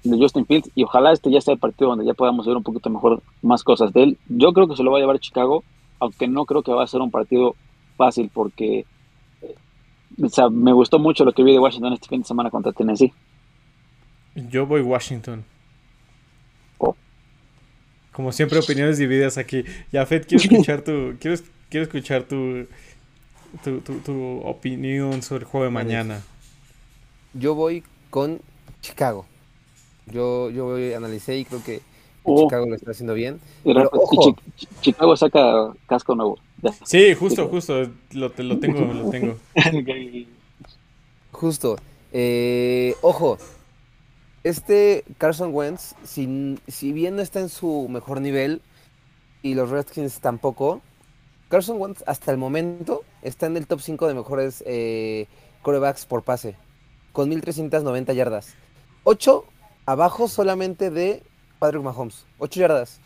[0.04, 2.62] de Justin Fields y ojalá este ya sea el partido donde ya podamos ver un
[2.62, 4.18] poquito mejor más cosas de él.
[4.28, 5.64] Yo creo que se lo va a llevar Chicago,
[5.98, 7.54] aunque no creo que va a ser un partido
[7.96, 8.86] fácil porque
[10.22, 12.72] o sea, me gustó mucho lo que vi de Washington este fin de semana contra
[12.72, 13.12] Tennessee.
[14.34, 15.44] Yo voy Washington.
[16.78, 16.96] Oh.
[18.12, 19.64] Como siempre, opiniones divididas aquí.
[19.92, 22.66] Yafet, quiero escuchar tu, quiero, quiero escuchar tu,
[23.62, 26.22] tu, tu, tu opinión sobre el juego de mañana.
[27.34, 28.40] Yo voy con
[28.80, 29.26] Chicago.
[30.06, 31.80] Yo, yo voy, analicé y creo que
[32.28, 32.44] oh.
[32.44, 33.40] Chicago lo está haciendo bien.
[33.64, 34.36] Pero, ojo.
[34.80, 36.38] Chicago saca casco nuevo.
[36.84, 37.82] Sí, justo, justo.
[38.12, 39.36] Lo, lo tengo, lo tengo.
[41.32, 41.76] Justo.
[42.12, 43.38] Eh, ojo.
[44.44, 48.62] Este Carson Wentz, si, si bien no está en su mejor nivel
[49.42, 50.80] y los Redskins tampoco,
[51.48, 55.26] Carson Wentz hasta el momento está en el top 5 de mejores eh,
[55.62, 56.56] corebacks por pase,
[57.12, 58.54] con 1390 yardas.
[59.04, 59.44] 8
[59.86, 61.22] abajo solamente de
[61.58, 62.24] Patrick Mahomes.
[62.38, 63.00] 8 yardas.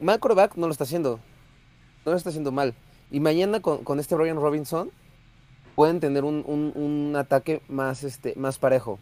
[0.00, 1.20] Mal coreback no lo está haciendo.
[2.04, 2.74] No lo está haciendo mal.
[3.10, 4.90] Y mañana con, con este Brian Robinson
[5.74, 8.98] pueden tener un, un, un, ataque más, este, más parejo.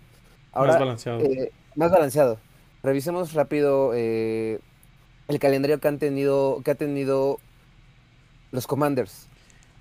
[0.53, 1.21] Ahora, más balanceado.
[1.21, 2.39] Eh, más balanceado.
[2.83, 4.61] Revisemos rápido eh,
[5.29, 7.39] el calendario que han tenido, que ha tenido
[8.51, 9.27] los Commanders.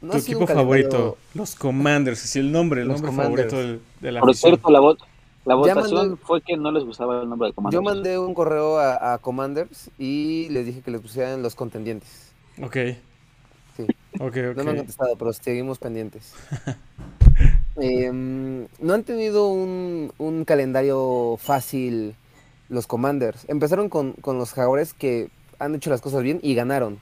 [0.02, 3.52] No tu equipo favorito, los Commanders, es el nombre, el nombre Commanders.
[3.52, 4.80] favorito de, de la Por cierto, la,
[5.48, 7.74] la votación mandé, fue que no les gustaba el nombre de Commanders.
[7.74, 12.34] Yo mandé un correo a, a Commanders y les dije que les pusieran los contendientes.
[12.62, 12.76] Ok.
[13.78, 13.88] Sí.
[14.20, 14.56] Okay, okay.
[14.56, 16.34] No me han contestado, pero seguimos pendientes.
[17.78, 22.16] eh, no han tenido un, un, calendario fácil
[22.68, 23.46] los Commanders.
[23.48, 25.30] Empezaron con, con los Jaguares que
[25.60, 27.00] han hecho las cosas bien y ganaron.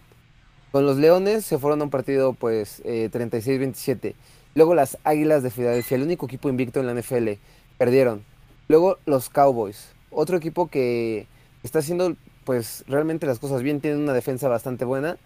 [0.71, 4.13] Con los Leones se fueron a un partido pues eh, 36-27.
[4.53, 7.39] Luego las Águilas de Filadelfia, el único equipo invicto en la NFL,
[7.77, 8.23] perdieron.
[8.67, 11.27] Luego los Cowboys, otro equipo que
[11.63, 15.17] está haciendo pues realmente las cosas bien, tiene una defensa bastante buena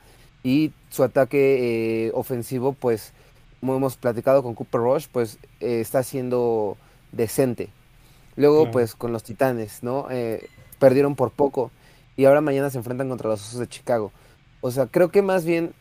[0.41, 3.11] y su ataque eh, ofensivo, pues,
[3.59, 6.77] como hemos platicado con Cooper Rush, pues eh, está siendo
[7.11, 7.69] decente.
[8.37, 10.07] Luego, pues, con los Titanes, ¿no?
[10.09, 10.47] Eh,
[10.79, 11.71] perdieron por poco
[12.15, 14.13] y ahora mañana se enfrentan contra los Osos de Chicago.
[14.61, 15.73] O sea, creo que más bien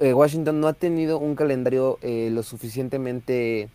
[0.00, 3.68] eh, Washington no ha tenido un calendario lo suficientemente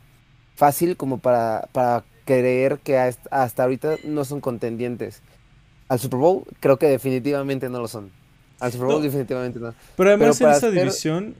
[0.55, 5.21] fácil como para, para creer que hasta, ahorita no son contendientes.
[5.87, 8.11] Al Super Bowl creo que definitivamente no lo son.
[8.59, 9.73] Al Super Bowl no, definitivamente no.
[9.95, 10.79] Pero además pero en esa hacer...
[10.79, 11.35] división,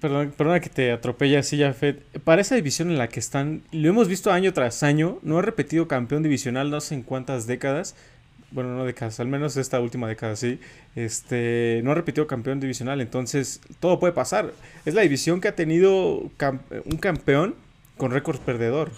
[0.00, 3.62] perdón, perdona que te atropella así ya, Fed, para esa división en la que están,
[3.72, 7.46] lo hemos visto año tras año, no ha repetido campeón divisional no sé en cuántas
[7.46, 7.94] décadas,
[8.50, 10.58] bueno, no décadas, al menos esta última década sí,
[10.96, 14.52] este, no ha repetido campeón divisional, entonces todo puede pasar.
[14.86, 17.54] Es la división que ha tenido cam un campeón
[17.98, 18.90] con récord perdedor.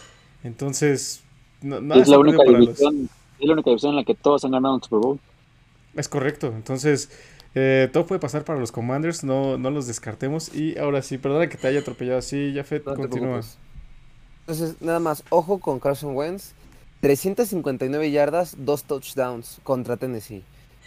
[0.45, 1.22] Entonces,
[1.61, 3.11] no, nada es la única división, los...
[3.40, 5.18] es la única división en la que todos han ganado un Super Bowl.
[5.97, 7.11] Es correcto, entonces
[7.55, 10.55] eh, todo puede pasar para los Commanders, no, no los descartemos.
[10.55, 13.40] Y ahora sí, perdona que te haya atropellado así, Jafet, no continúa.
[14.40, 16.53] Entonces, nada más, ojo con Carson Wentz.
[17.01, 20.42] 359 yardas, dos touchdowns contra Tennessee.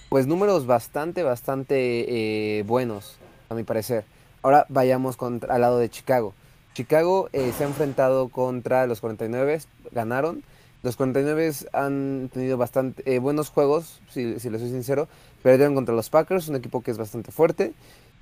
[0.10, 3.18] Pues números bastante, bastante eh, buenos,
[3.50, 4.04] a mi parecer.
[4.42, 6.34] Ahora vayamos contra, al lado de Chicago.
[6.78, 9.62] Chicago eh, se ha enfrentado contra los 49,
[9.94, 10.44] ganaron.
[10.84, 15.08] Los 49 han tenido bastante eh, buenos juegos, si, si les soy sincero.
[15.42, 17.74] Perdieron contra los Packers, un equipo que es bastante fuerte.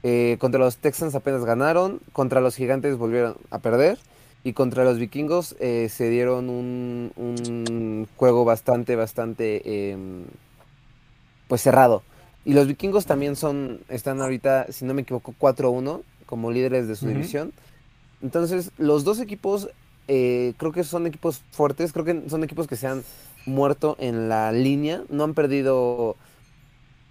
[0.04, 2.00] Eh, contra los Texans apenas ganaron.
[2.14, 3.98] Contra los Gigantes volvieron a perder.
[4.46, 10.24] Y contra los Vikingos se dieron un, un juego bastante, bastante em,
[11.50, 12.04] pues cerrado.
[12.46, 16.96] Y los Vikingos también son, están ahorita, si no me equivoco, 4-1 como líderes de
[16.96, 17.52] su división.
[18.26, 19.70] Entonces, los dos equipos
[20.08, 23.06] eh, creo que son equipos fuertes, creo que son equipos que se han
[23.46, 26.18] muerto en la línea, no han perdido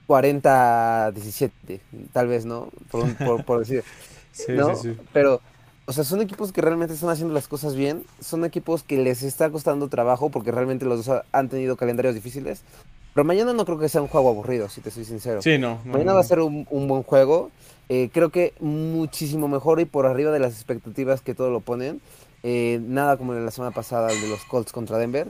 [0.06, 2.70] 40-17, tal vez, ¿no?
[2.90, 3.84] Por, un- por- por decir,
[4.32, 4.70] Sí, ¿no?
[4.76, 4.96] sí, sí.
[5.12, 5.42] Pero,
[5.86, 9.22] o sea, son equipos que realmente están haciendo las cosas bien, son equipos que les
[9.22, 12.64] está costando trabajo porque realmente los dos ha- han tenido calendarios difíciles.
[13.14, 15.40] Pero mañana no creo que sea un juego aburrido, si te soy sincero.
[15.40, 15.78] Sí, no.
[15.84, 17.50] no, Mañana no, va a ser un, un buen juego.
[17.88, 22.00] Eh, creo que muchísimo mejor y por arriba de las expectativas que todo lo ponen.
[22.42, 25.28] Eh, nada como la semana pasada el de los Colts contra Denver.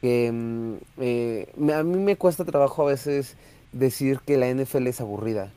[0.00, 3.36] Que mm, eh, a mí me cuesta trabajo a veces
[3.72, 5.50] decir que la NFL es aburrida,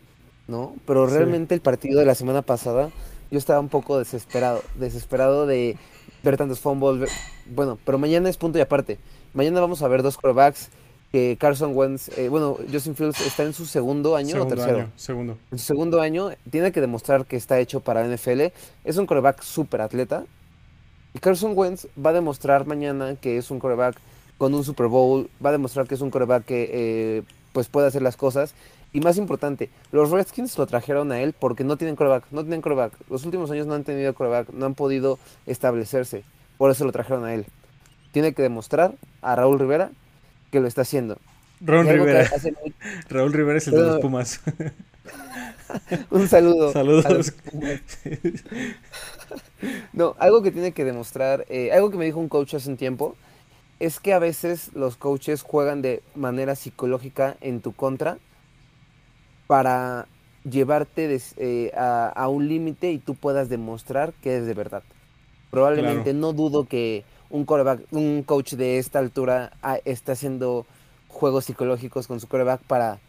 [0.48, 0.76] ¿no?
[0.88, 1.16] Pero Sí.
[1.16, 2.90] realmente el partido de la semana pasada
[3.32, 5.78] yo estaba un poco desesperado, desesperado de
[6.24, 7.12] ver tantos fumbles.
[7.46, 8.98] Bueno, pero mañana es punto y aparte.
[9.34, 10.70] Mañana vamos a ver dos quarterbacks
[11.12, 14.78] que Carson Wentz, eh, bueno, Justin Fields está en su segundo año Segundo o tercero.
[14.80, 15.38] año, segundo.
[15.52, 18.52] En su segundo año tiene que demostrar que está hecho para NFL.
[18.84, 20.26] Es un coreback súper atleta.
[21.14, 23.98] Y Carson Wentz va a demostrar mañana que es un coreback
[24.38, 25.30] con un Super Bowl.
[25.44, 28.54] Va a demostrar que es un coreback que eh, pues puede hacer las cosas.
[28.94, 32.26] Y más importante, los Redskins lo trajeron a él porque no tienen coreback.
[32.30, 32.94] No tienen coreback.
[33.10, 34.50] Los últimos años no han tenido coreback.
[34.52, 36.24] No han podido establecerse.
[36.60, 37.46] Por eso lo trajeron a él.
[38.12, 38.94] Tiene que demostrar
[39.24, 39.92] a Raúl Rivera
[40.52, 41.18] que lo está haciendo.
[41.66, 42.22] Que Rivera.
[42.22, 42.74] hace muy-
[43.10, 44.42] Raúl Rivera es el de los Pumas.
[46.10, 46.72] Un saludo.
[46.72, 47.06] Saludos.
[47.06, 47.82] a los Pumas.
[49.94, 52.78] No, algo que tiene que demostrar, eh, algo que me dijo un coach hace un
[52.78, 53.16] tiempo,
[53.80, 58.18] es que a veces los coaches juegan de manera psicológica en tu contra
[59.48, 60.08] para
[60.50, 64.84] llevarte des- eh, a, a un límite y tú puedas demostrar que es de verdad.
[65.52, 70.66] Probablemente no dudo que un, quarterback- un coach de esta altura ah, esté haciendo
[71.08, 73.00] juegos psicológicos con su coreback para,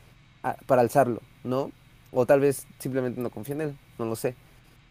[0.42, 1.70] a- para alzarlo, ¿no?
[2.12, 4.34] O tal vez simplemente no confía en él, no lo sé.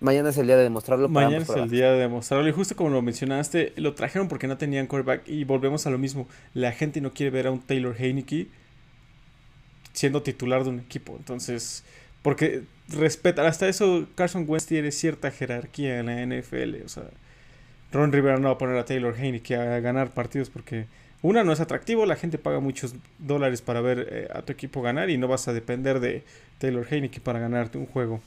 [0.01, 2.47] Mañana es el día de demostrarlo para Mañana es el día de demostrarlo.
[2.47, 5.27] Y justo como lo mencionaste, lo trajeron porque no tenían quarterback.
[5.27, 6.25] Y volvemos a lo mismo.
[6.53, 8.47] La gente no quiere ver a un Taylor Heineke
[9.93, 11.15] siendo titular de un equipo.
[11.17, 11.83] Entonces,
[12.21, 16.85] porque respetan, hasta eso Carson Wentz tiene cierta jerarquía en la NFL.
[16.85, 17.03] O sea,
[17.91, 20.85] Ron Rivera no va a poner a Taylor Heineke a ganar partidos porque
[21.21, 24.81] una no es atractivo, la gente paga muchos dólares para ver eh, a tu equipo
[24.81, 26.23] ganar y no vas a depender de
[26.59, 28.21] Taylor Heineke para ganarte un juego.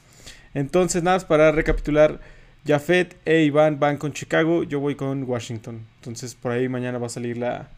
[0.55, 2.21] Entonces, nada para recapitular,
[2.67, 5.81] Jafet e Iván van con Chicago, yo voy con Washington.
[6.01, 7.69] Entonces, por ahí mañana va a salir la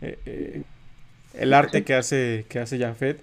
[0.00, 0.62] eh, eh,
[1.34, 3.20] el arte que hace que hace Jafet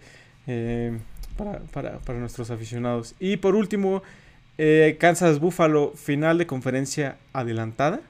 [1.38, 3.16] para, para- para nuestros aficionados.
[3.20, 4.04] Y por último,
[4.58, 8.02] eh, Kansas Buffalo, final de conferencia adelantada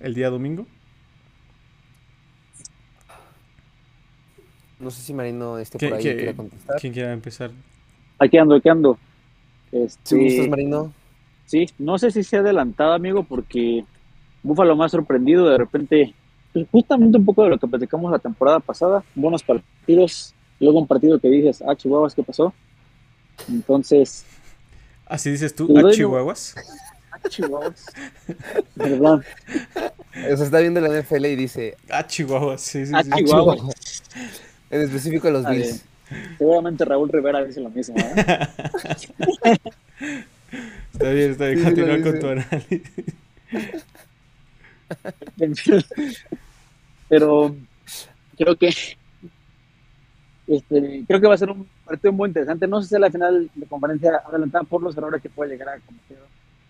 [0.00, 0.66] el día domingo.
[4.78, 6.76] No sé si Marino esté ¿Qué- por ahí quiere contestar.
[6.80, 7.50] ¿Quién quiera empezar?
[8.18, 8.98] Aquí ando, aquí ando.
[9.72, 10.92] Este, Si gustas, Marino.
[11.46, 13.84] Sí, no sé si sea adelantado, amigo, porque
[14.42, 16.14] Búfalo me ha sorprendido de repente,
[16.52, 20.86] pues, justamente un poco de lo que platicamos la temporada pasada, buenos partidos, luego un
[20.86, 22.54] partido que dices, ah, chihuahuas, ¿qué pasó?
[23.48, 24.24] Entonces,
[25.10, 26.54] Así dices tú, a Chihuahuas.
[27.10, 27.84] ah, chihuahuas,
[28.76, 29.20] ¿verdad?
[30.32, 33.10] O sea, está viendo la NFL y dice, A Chihuahuas, sí, sí, Ah, sí.
[33.12, 33.56] "Ah, Chihuahua".
[33.56, 33.74] Chihuahua".
[34.70, 35.82] En específico los Ah, Bills.
[36.38, 38.14] Seguramente Raúl Rivera dice lo mismo, ¿eh?
[40.92, 42.82] Está bien, está bien, Sí, continúa con tu análisis.
[47.08, 47.56] Pero
[48.38, 48.68] creo que
[50.46, 52.68] este, creo que va a ser un partido muy interesante.
[52.68, 55.68] No sé si es la final de conferencia adelantada por los errores que puede llegar
[55.70, 56.18] a cometer.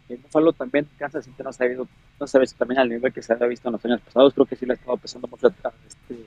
[0.08, 1.86] El Buffalo también, Kansas City no se ha ido,
[2.18, 4.34] no sabe si también al nivel que se había visto en los años pasados.
[4.34, 6.26] Creo que sí le ha estado pesando mucho a este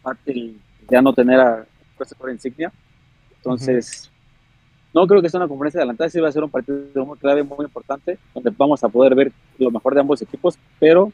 [0.00, 0.54] parte
[0.90, 1.66] ya no tener a
[1.96, 2.72] Christopher por insignia.
[3.36, 4.10] Entonces,
[4.94, 7.42] no creo que sea una conferencia adelantada, sí va a ser un partido muy clave,
[7.42, 11.12] muy importante, donde vamos a poder ver lo mejor de ambos equipos, pero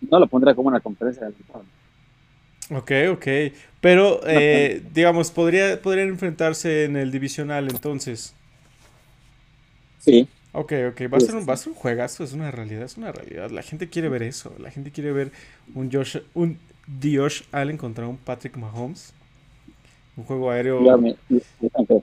[0.00, 1.64] no lo pondrá como una conferencia adelantada.
[2.70, 3.26] Ok, ok.
[3.80, 8.34] Pero, eh, digamos, podría, podrían enfrentarse en el divisional entonces.
[9.98, 11.12] Sí, Ok, ok.
[11.12, 13.50] Va a ser un, va a ser un juegazo, es una realidad, es una realidad.
[13.50, 14.54] La gente quiere ver eso.
[14.60, 15.32] La gente quiere ver
[15.74, 16.58] un Josh, un
[17.02, 19.14] Josh Allen contra un Patrick Mahomes.
[20.16, 22.02] Un juego aéreo creo.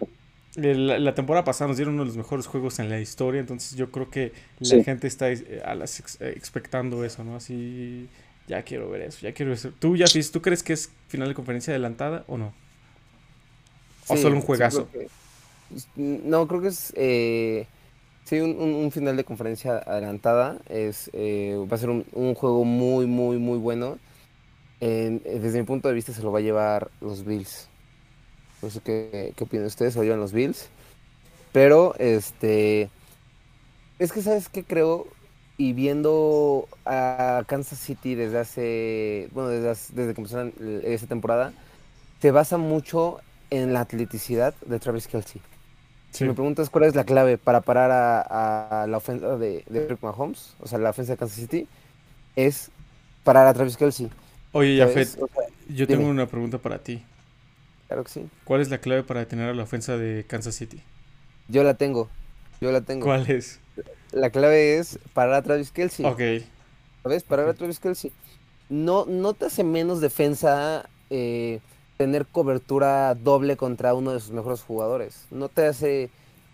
[0.56, 3.78] La, la, temporada pasada nos dieron uno de los mejores juegos en la historia, entonces
[3.78, 4.84] yo creo que la Sí.
[4.84, 7.38] gente está eh, a las eh, expectando eso, ¿no?
[7.38, 8.10] Así,
[8.48, 9.72] ya quiero ver eso, ya quiero ver eso.
[9.80, 12.54] ¿Tú, Jafis, tú crees que es final de conferencia adelantada o no?
[14.08, 14.88] ¿O Sí, solo un sí, juegazo?
[14.92, 15.08] creo que-
[15.96, 17.68] no, creo que es eh,
[18.26, 20.60] sí, un, un- un final de conferencia adelantada.
[20.70, 23.98] Es, eh, va a ser un, un juego muy, muy, muy bueno.
[24.82, 27.70] En- eh, desde mi punto de vista se lo va a llevar los Bills.
[28.62, 30.70] No sé qué, qué opinan ustedes, se lo llevan los Bills.
[31.54, 32.90] Pero, este,
[34.00, 35.08] es que, ¿sabes qué creo?
[35.62, 40.54] Y viendo a Kansas City desde hace, bueno, desde, hace- desde que empezaron
[40.84, 41.54] esta temporada,
[42.22, 43.20] se basa mucho
[43.52, 45.42] en la atleticidad de Travis Kelsey.
[46.12, 49.82] Si me preguntas cuál es la clave para parar a, a la ofensa de, de
[49.82, 51.70] Patrick Mahomes, o sea, la ofensa de Kansas City,
[52.36, 52.72] es
[53.24, 54.12] parar a Travis Kelsey.
[54.52, 54.78] Oye.
[54.78, 55.90] Jafet, O sea, yo dime.
[55.90, 57.06] tengo una pregunta para ti.
[57.88, 58.32] claro que sí.
[58.44, 60.84] ¿Cuál es la clave para detener a la ofensa de Kansas City?
[61.48, 62.10] Yo la tengo.
[62.60, 63.14] Yo la tengo.
[63.14, 63.61] ¿Cuál es?
[64.12, 66.06] La clave es parar a Travis Kelsey.
[66.06, 66.22] Ok,
[67.04, 67.24] ¿Sabes?
[67.24, 68.12] Parar a Travis Kelsey.
[68.70, 71.60] No, no te hace menos defensa eh,
[71.98, 75.26] tener cobertura doble contra uno de sus mejores jugadores.
[75.32, 76.10] No te hace.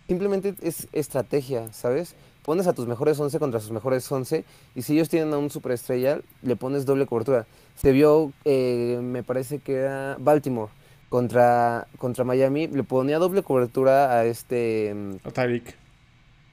[0.08, 2.16] Simplemente es estrategia, ¿sabes?
[2.43, 5.49] Pones a tus mejores 11 contra sus mejores 11 y si ellos tienen a un
[5.49, 7.45] superestrella, le pones doble cobertura.
[7.76, 10.72] Se vio, eh, me parece que era Baltimore
[11.10, 14.93] contra, contra Miami, le ponía doble cobertura a este.
[14.95, 15.76] mm, a Tyreek.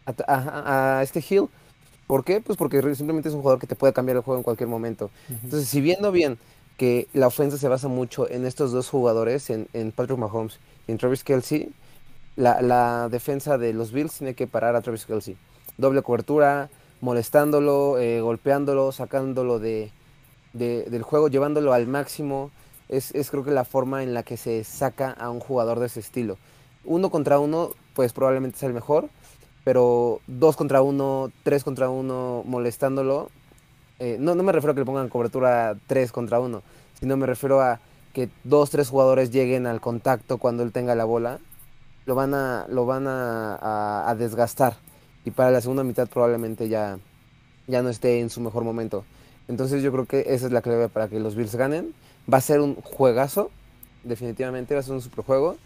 [0.07, 1.49] A, a- a este Hill.
[2.07, 2.41] ¿Por qué?
[2.41, 5.11] Pues porque simplemente es un jugador que te puede cambiar el juego en cualquier momento.
[5.43, 6.39] Entonces, si viendo bien
[6.77, 10.93] que la ofensa se basa mucho en estos dos jugadores, en, en Patrick Mahomes y
[10.93, 11.71] en Travis Kelsey,
[12.37, 15.37] la, la defensa de los Bills tiene que parar a Travis Kelsey.
[15.79, 16.69] Doble cobertura,
[17.01, 19.91] molestándolo, eh, golpeándolo, sacándolo de,
[20.53, 22.51] de- del juego, llevándolo al máximo.
[22.89, 25.87] Es, es creo que la forma en la que se saca a un jugador de
[25.87, 26.37] ese estilo.
[26.85, 29.09] Uno contra uno, pues probablemente es el mejor,
[29.65, 33.31] pero dos contra uno, tres contra uno, molestándolo.
[33.99, 36.63] eh, no, no me refiero a que le pongan cobertura tres contra uno,
[37.01, 37.81] sino me refiero a
[38.13, 41.39] que dos, tres jugadores lleguen al contacto cuando él tenga la bola,
[42.07, 44.77] lo van a, lo van a, a- desgastar.
[45.25, 46.99] Y para la segunda mitad probablemente ya,
[47.67, 49.05] ya no esté en su mejor momento.
[49.49, 51.95] Entonces yo creo que esa es la clave para que los Bills ganen.
[52.33, 53.51] Va a ser un juegazo,
[54.05, 55.57] definitivamente va a ser un super juego.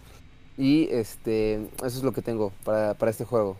[0.57, 3.57] Y este, eso es lo que tengo para, para este juego.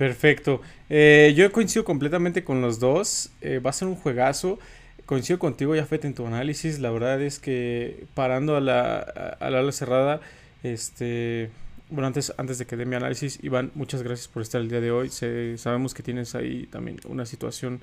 [0.00, 0.62] Perfecto.
[0.88, 3.28] Eh, yo coincido completamente con los dos.
[3.42, 4.58] Eh, va a ser un juegazo.
[5.04, 6.78] Coincido contigo, Jafet, en tu análisis.
[6.78, 10.22] La verdad es que parando a la, a, la ala cerrada,
[10.62, 11.50] este,
[11.90, 14.80] bueno, antes, antes de que dé mi análisis, Iván, muchas gracias por estar el día
[14.80, 15.10] de hoy.
[15.10, 17.82] Se- sabemos que tienes ahí también una situación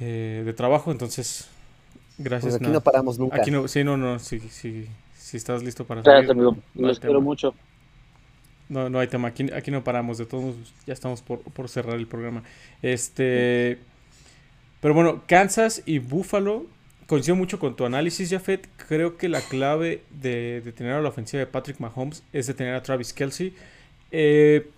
[0.00, 1.48] eh, de trabajo, entonces,
[2.18, 2.52] gracias.
[2.52, 2.74] Pues aquí nada.
[2.74, 3.36] no paramos nunca.
[3.36, 6.56] Aquí no, sí, no, no, sí, sí, si estás listo para Gracias, salir, amigo.
[6.74, 7.54] no Los quiero mucho.
[8.70, 11.68] No, no hay tema, aquí, aquí no paramos, de todos modos, ya estamos por, por
[11.68, 12.44] cerrar el programa.
[12.82, 13.78] Este,
[14.80, 16.66] pero bueno, Kansas y Buffalo,
[17.08, 18.68] coincido mucho con tu análisis, Jafet.
[18.88, 22.54] Creo que la clave de, de tener a la ofensiva de Patrick Mahomes es de
[22.54, 23.54] tener a Travis Kelsey.
[24.12, 24.70] Eh,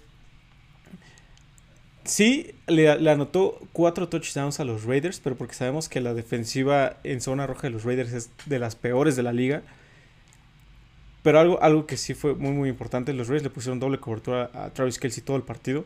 [2.04, 6.96] sí, le, le anotó cuatro touchdowns a los Raiders, pero porque sabemos que la defensiva
[7.04, 9.62] en zona roja de los Raiders es de las peores de la liga.
[11.22, 14.50] Pero algo, algo que sí fue muy, muy importante, los Raiders le pusieron doble cobertura
[14.54, 15.84] a Travis Kelsey todo el partido.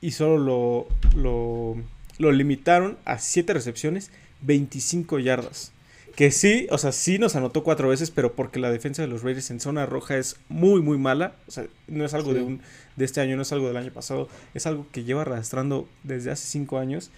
[0.00, 1.76] Y solo lo, lo,
[2.18, 4.10] lo limitaron a 7 recepciones,
[4.40, 5.72] 25 yardas.
[6.16, 9.22] Que sí, o sea, sí nos anotó cuatro veces, pero porque la defensa de los
[9.22, 11.36] Raiders en zona roja es muy, muy mala.
[11.46, 12.38] O sea, no es algo Sí.
[12.38, 12.60] de, un,
[12.96, 14.28] de este año, no es algo del año pasado.
[14.54, 17.10] Es algo que lleva arrastrando desde hace 5 años.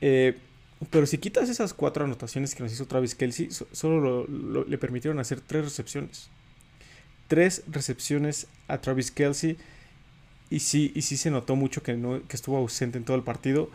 [0.00, 0.38] Eh,
[0.90, 4.64] pero si quitas esas cuatro anotaciones que nos hizo Travis Kelsey, so- solo lo- lo-
[4.64, 6.28] le permitieron hacer tres recepciones.
[7.26, 9.56] Tres recepciones a Travis Kelsey.
[10.50, 13.22] Y sí, y sí se notó mucho que, no, que estuvo ausente en todo el
[13.22, 13.68] partido.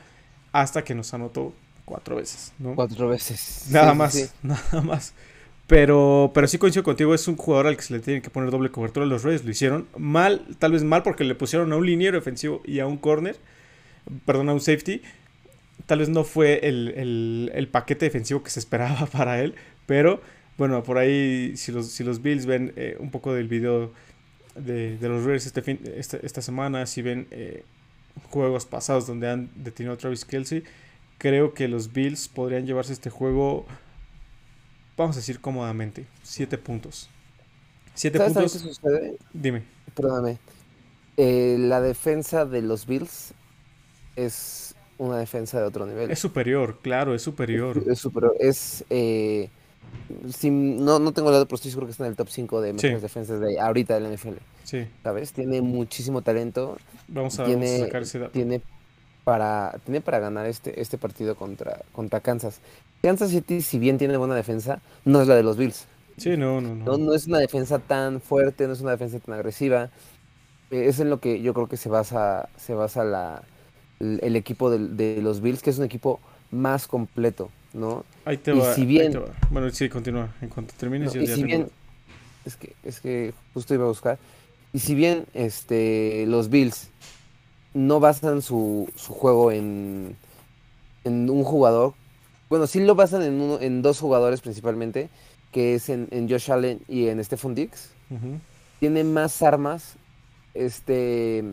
[0.53, 1.53] Hasta que nos anotó
[1.85, 2.53] cuatro veces.
[2.57, 2.73] ¿no?
[2.75, 3.65] Cuatro veces.
[3.69, 4.25] Nada Sí, más, sí.
[4.43, 5.13] nada más.
[5.67, 8.49] Pero, pero sí coincido contigo, es un jugador al que se le tiene que poner
[8.51, 9.05] doble cobertura.
[9.05, 12.61] Los Reyes lo hicieron mal, tal vez mal porque le pusieron a un liniero defensivo
[12.65, 13.37] y a un corner,
[14.25, 15.01] perdón, a un safety.
[15.85, 19.55] Tal vez no fue el, el- el paquete defensivo que se esperaba para él,
[19.85, 20.21] pero
[20.57, 23.91] bueno, por ahí, si los, si los Bills ven eh, un poco del video
[24.55, 27.65] de, de los Raiders este fin, esta, esta semana, si ven eh,
[28.31, 30.63] juegos pasados donde han detenido a Travis Kelsey,
[31.19, 33.67] creo que los Bills podrían llevarse este juego,
[34.97, 37.09] vamos a decir cómodamente, 7 puntos.
[37.95, 39.17] 7 ¿Sabes también qué puntos, sucede?
[39.33, 39.63] dime.
[39.95, 40.39] Perdóname.
[41.17, 43.33] Eh, la defensa de los Bills
[44.15, 46.11] es una defensa de otro nivel.
[46.11, 47.81] Es superior, claro, es superior.
[47.87, 48.35] Es superior.
[48.39, 49.49] Es, eh,
[50.43, 52.73] no, no tengo el dato, pero estoy seguro que está en el top 5 de
[52.73, 53.01] mejores Sí.
[53.01, 54.37] defensas de ahorita del NFL.
[54.63, 55.33] Sí, ¿Sabes?
[55.33, 56.77] Tiene muchísimo talento.
[57.07, 58.31] vamos a, vamos a tiene, sacar ese dato.
[58.31, 58.61] tiene
[59.23, 62.59] para tiene para ganar este, este partido contra, contra Kansas.
[63.01, 65.85] Kansas City, si bien tiene buena defensa, no es la de los Bills.
[66.17, 66.85] Sí, no, no, no.
[66.85, 69.89] No, no es una defensa tan fuerte, no es una defensa tan agresiva.
[70.71, 73.43] Eh, Es en lo que yo creo que se basa, se basa la,
[74.03, 76.19] el, el equipo del- de, los Bills, que es un equipo
[76.51, 78.03] más completo, ¿no?
[78.25, 78.73] Ahí te y va.
[78.75, 79.29] si ahí bien- te va.
[79.49, 80.29] Bueno, sí, continúa.
[80.41, 81.69] En cuanto termines, No, yo y ya si bien,
[82.45, 84.17] es que, es que justo iba a buscar,
[84.73, 86.89] y si bien este, los Bills
[87.73, 90.15] no basan su, su juego en,
[91.03, 91.93] en un jugador,
[92.49, 95.09] bueno, sí lo basan en, uno, en dos jugadores principalmente,
[95.51, 98.39] que es en, en Josh Allen y en Stephon Diggs, Ujú.
[98.79, 99.95] tiene más armas
[100.53, 101.43] este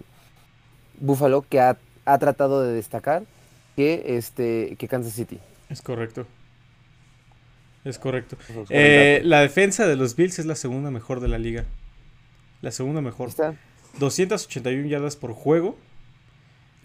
[0.98, 3.24] Buffalo que ha, ha tratado de destacar
[3.76, 5.38] que este que Kansas City.
[5.68, 6.26] Es correcto.
[7.84, 8.36] Es correcto.
[8.68, 11.64] Eh, la defensa de los Bills es la segunda mejor de la liga.
[12.60, 13.28] La segunda mejor.
[13.28, 13.54] Está.
[13.98, 15.78] 281 yardas por juego.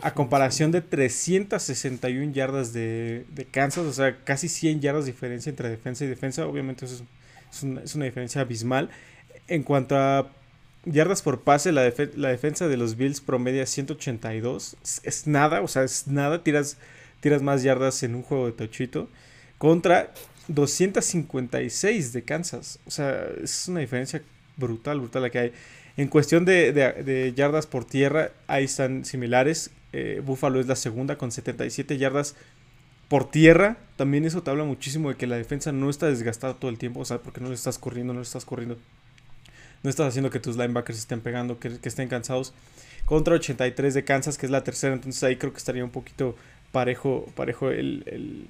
[0.02, 3.86] A comparación de 361 yardas de, de Kansas.
[3.86, 6.46] O sea, casi 100 yardas de diferencia entre defensa y defensa.
[6.46, 7.04] Obviamente eso es,
[7.52, 8.90] es una, es una diferencia abismal.
[9.48, 10.32] En cuanto a
[10.86, 14.78] yardas por pase, la, la defensa de los Bills promedia 182.
[15.04, 16.44] Es, nada, o sea, es nada.
[16.44, 16.78] Tiras,
[17.22, 19.10] tiras más yardas en un juego de tochito.
[19.58, 20.14] Contra
[20.48, 22.80] 256 de Kansas.
[22.86, 24.22] O sea, es una diferencia
[24.58, 25.54] brutal, brutal la que hay.
[25.98, 29.72] En cuestión de, de- de yardas por tierra, ahí están similares.
[29.94, 32.36] Eh, Buffalo es la segunda con 77 yardas
[33.08, 33.78] por tierra.
[33.96, 37.00] También eso te habla muchísimo de que la defensa no está desgastada todo el tiempo.
[37.00, 38.78] O sea, porque no le estás corriendo, no le estás corriendo.
[39.86, 42.56] No estás haciendo que tus linebackers estén pegando, que, estén cansados.
[43.06, 44.96] Contra 83 de Kansas, que es la tercera.
[44.96, 46.36] Entonces ahí creo que estaría un poquito
[46.72, 48.48] parejo, parejo el,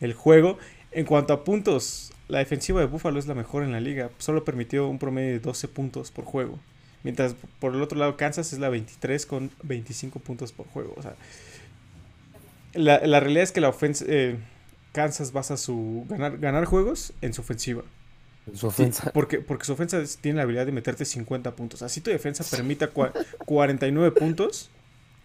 [0.00, 0.56] el, juego.
[0.92, 4.08] En cuanto a puntos, la defensiva de Buffalo es la mejor en la liga.
[4.18, 6.60] Solo permitió un promedio de 12 puntos por juego.
[7.02, 10.94] Mientras por el otro lado Kansas es la 23 con 25 puntos por juego.
[12.72, 14.38] La, la realidad es que la ofensa, eh,
[14.92, 17.82] Kansas basa su ganar, ganar juegos en su ofensiva.
[18.52, 19.10] Su Sí, ofensa.
[19.14, 21.82] porque, porque su ofensa es- tiene la habilidad de meterte 50 puntos.
[21.82, 23.12] Así tu defensa permita cua-
[23.46, 24.70] 49 puntos,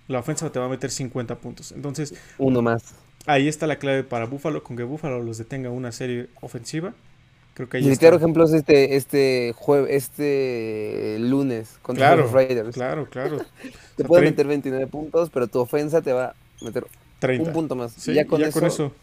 [0.08, 1.72] la ofensa te va a meter 50 puntos.
[1.74, 2.94] Entonces, Uno más.
[3.26, 6.94] ahí está la clave para Buffalo, con que Buffalo los detenga una serie ofensiva.
[7.56, 8.04] Creo que ahí Y el está.
[8.04, 12.74] claro ejemplo es este, este jueves, este lunes contra Claro, los Raiders.
[12.74, 13.40] claro, claro.
[13.40, 16.86] Te O sea, pueden meter 29 puntos, pero tu ofensa te va a meter
[17.20, 17.50] 30.
[17.50, 17.92] un punto más.
[17.92, 18.94] Sí, ya con, ya eso, con eso,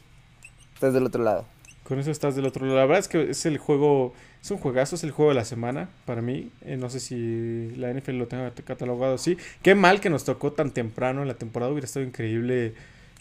[0.72, 1.44] estás del otro lado.
[1.87, 2.78] Con eso estás del otro lado.
[2.78, 4.12] La verdad es que es el juego,
[4.43, 6.51] es un juegazo, es el juego de la semana para mí.
[6.62, 9.37] Eh, no sé si la NFL lo tenga catalogado así.
[9.62, 12.74] Qué mal que nos tocó tan temprano en la temporada, hubiera estado increíble.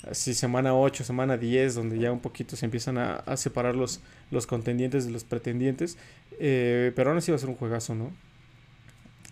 [0.10, 4.46] Así semana 8, semana 10, donde ya un poquito se empiezan a, separar los, los
[4.46, 5.98] contendientes de los pretendientes.
[6.40, 8.12] Eh, pero aún así va a ser un juegazo, ¿no?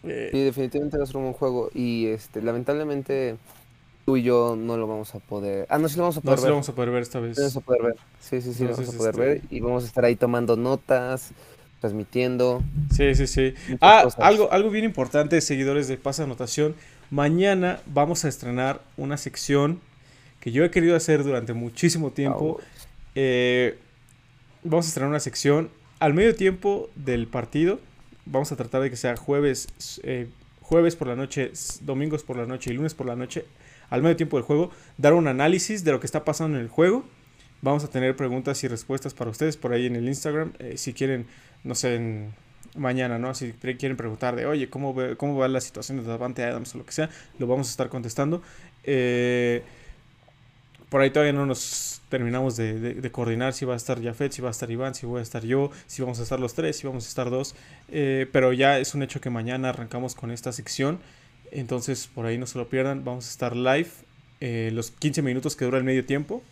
[0.03, 1.69] Sí, definitivamente va a ser un buen juego.
[1.73, 3.37] Y este, lamentablemente
[4.05, 5.65] tú y yo no lo vamos a poder.
[5.69, 6.49] Ah, no, sí lo vamos a no poder si ver.
[6.49, 7.35] lo vamos a poder ver esta vez.
[7.35, 7.95] Sí, lo vamos a poder ver.
[8.19, 9.41] Sí, sí, sí, lo vamos a poder este- ver.
[9.49, 11.31] Y vamos a estar ahí tomando notas,
[11.81, 12.63] transmitiendo.
[12.95, 13.53] Sí, sí, sí.
[13.81, 14.19] Ah, cosas.
[14.23, 16.75] algo, algo bien importante, seguidores de Pasa Anotación.
[17.09, 19.79] Mañana vamos a estrenar una sección
[20.39, 22.55] que yo he querido hacer durante muchísimo tiempo.
[22.57, 22.63] Vamos.
[23.15, 23.77] Eh,
[24.63, 27.79] vamos a estrenar una sección al medio tiempo del partido.
[28.25, 29.67] Vamos a tratar de que sea jueves,
[30.03, 30.27] eh,
[30.61, 31.51] jueves por la noche,
[31.81, 33.45] domingos por la noche y lunes por la noche,
[33.93, 36.69] al medio tiempo del juego, dar un análisis de lo que está pasando en el
[36.69, 37.05] juego.
[37.61, 40.53] Vamos a tener preguntas y respuestas para ustedes por ahí en el Instagram.
[40.59, 41.27] eh, si quieren,
[41.63, 42.33] no sé, en-
[42.75, 43.35] mañana, ¿no?
[43.35, 46.85] Si quieren preguntar de, oye, ¿cómo, ¿cómo va la situación de Davante Adams o lo
[46.87, 47.07] que sea?
[47.37, 48.41] Lo vamos a estar contestando.
[48.83, 49.61] Eh,
[50.89, 54.49] por ahí todavía no nos terminamos de coordinar si va a estar Jafet, si va
[54.49, 56.85] a estar Iván, si voy a estar yo, si vamos a estar los tres, si
[56.87, 57.55] vamos a estar dos.
[57.89, 60.99] Eh, pero ya es un hecho que mañana arrancamos con esta sección.
[61.55, 63.03] Entonces por ahí no se lo pierdan.
[63.05, 63.87] Vamos a estar live
[64.41, 66.43] eh, los 15 minutos que dura el medio tiempo.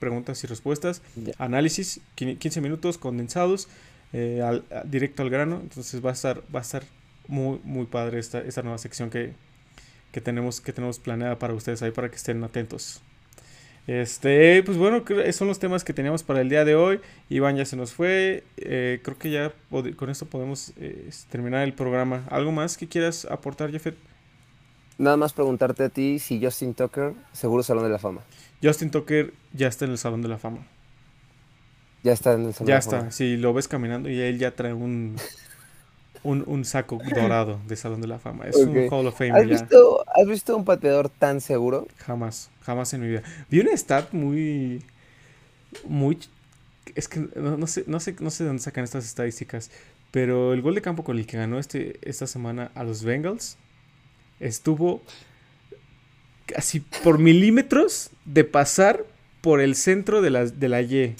[0.00, 1.02] Preguntas y respuestas.
[1.38, 3.68] Análisis, quin- 15 minutos condensados.
[4.16, 5.58] eh, al- a- directo al grano.
[5.60, 6.84] Entonces va a estar, va a estar
[7.26, 9.32] muy, muy padre esta, esta nueva sección que,
[10.12, 13.02] que tenemos, que tenemos planeada para ustedes ahí para que estén atentos.
[13.86, 17.00] Este, pues bueno, son los temas que teníamos para el día de hoy.
[17.28, 18.44] Iván ya se nos fue.
[18.56, 19.52] eh, creo que ya
[19.96, 22.24] con esto podemos eh, terminar el programa.
[22.30, 23.96] ¿Algo más que quieras aportar, Jeffet?
[24.98, 28.20] Nada más preguntarte a ti si Justin Tucker, seguro Salón de la Fama.
[28.62, 30.66] Justin Tucker ya está en el Salón de la Fama.
[32.02, 32.98] Ya está en el Salón Ya de la está.
[32.98, 33.10] Fama.
[33.10, 35.16] Si lo ves caminando y él ya trae un,
[36.22, 38.44] un, un saco dorado de Salón de la Fama.
[38.44, 38.76] Es un.
[38.90, 39.48] Hall of Fame ¿Has ya.
[39.48, 41.88] visto, ¿Has visto un pateador tan seguro?
[41.98, 43.22] Jamás, jamás en mi vida.
[43.50, 44.84] Vi una stat muy,
[45.86, 46.18] muy
[46.94, 49.70] es que no, no sé, no, sé, no sé de dónde sacan estas estadísticas,
[50.10, 53.56] pero el gol de campo con el que ganó este, esta semana a los Bengals
[54.40, 55.02] estuvo
[56.46, 59.04] casi por milímetros de pasar
[59.40, 61.14] por el centro de la, de la Y.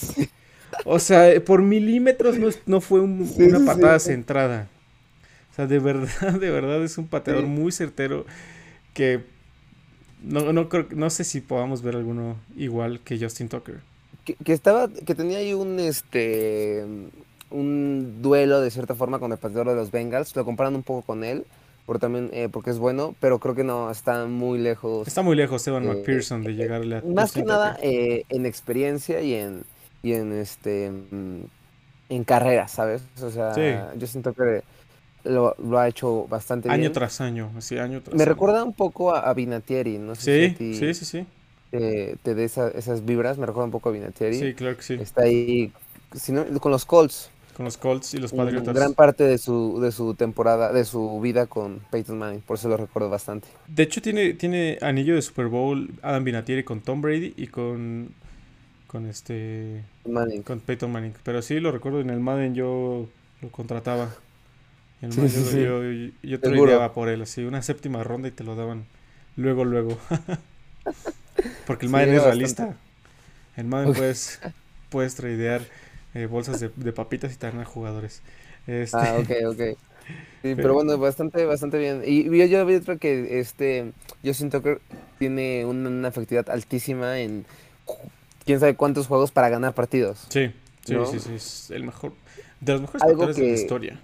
[0.85, 4.09] O sea, por milímetros no, no fue un- Sí, una patada sí.
[4.11, 4.69] centrada.
[5.53, 7.49] O sea, de verdad, de verdad es un pateador Sí.
[7.49, 8.27] muy certero
[8.93, 9.21] que
[10.23, 13.81] no, no, creo, no sé si podamos ver alguno igual que Justin Tucker.
[14.25, 16.85] Que, que estaba, que tenía ahí un este
[17.51, 20.35] un duelo de cierta forma con el pateador de los Bengals.
[20.35, 21.45] Lo comparan un poco con él,
[21.87, 25.09] por también, eh, porque es bueno, pero creo que no, está muy lejos.
[25.09, 29.21] Está muy lejos Evan Eh, McPherson de llegarle a Más que nada eh, en experiencia
[29.21, 29.65] y en,
[30.03, 31.45] y en este mm,
[32.11, 33.05] en carrera, ¿sabes?
[33.23, 33.85] O sea, Sí.
[33.97, 34.63] yo siento que
[35.25, 36.93] lo, lo ha hecho bastante Año bien.
[36.93, 38.43] tras año, así, año tras Me año.
[38.43, 41.27] recuerda un poco a, a Vinatieri, no sé si a Sí, ti sí, sí, sí.
[41.71, 44.49] te, te dé esa- esas vibras, me recuerda un poco a Vinatieri.
[44.49, 45.01] Sí, claro que sí.
[45.01, 45.73] Está ahí
[46.15, 48.75] si con los Colts, Con los Colts y los Patriotas.
[48.75, 52.69] gran parte de su, de su temporada, de su vida con Peyton Manning, por eso
[52.69, 53.49] lo recuerdo bastante.
[53.67, 58.15] De hecho, tiene, tiene anillo de Super Bowl Adam Vinatieri con Tom Brady y con,
[58.87, 60.43] con este Manning.
[60.43, 61.15] con Peyton Manning.
[61.23, 63.09] Pero sí, lo recuerdo en el Madden yo
[63.41, 64.11] lo contrataba.
[65.03, 65.61] En el Sí, Madden sí, yo, sí.
[65.63, 66.73] yo, yo, yo Seguro.
[66.73, 68.85] tradeaba por él, así, una séptima ronda y te lo daban
[69.37, 69.99] luego, luego.
[71.67, 72.77] Porque el Madden es realista.
[73.57, 74.41] En Madden puedes,
[74.91, 75.63] puedes tradear
[76.15, 78.23] eh, bolsas de, de papitas y dan a jugadores.
[78.67, 79.79] Este, Ah, ok, ok.
[80.43, 82.03] Sí, pero bueno, bastante, bastante bien.
[82.05, 83.93] Y yo, yo vi otro que este
[84.25, 84.81] Justin Tucker
[85.19, 87.45] tiene una, una efectividad altísima en
[88.45, 90.27] quién sabe cuántos juegos para ganar partidos.
[90.29, 90.53] Sí,
[90.85, 91.07] sí, ¿No?
[91.07, 92.13] sí, sí, es el mejor,
[92.61, 94.01] de los mejores Algo pateadores de la que- historia.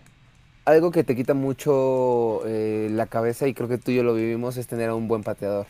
[0.66, 4.14] Algo que te quita mucho eh, la cabeza, y creo que tú y yo lo
[4.14, 5.66] vivimos, es tener a un buen pateador.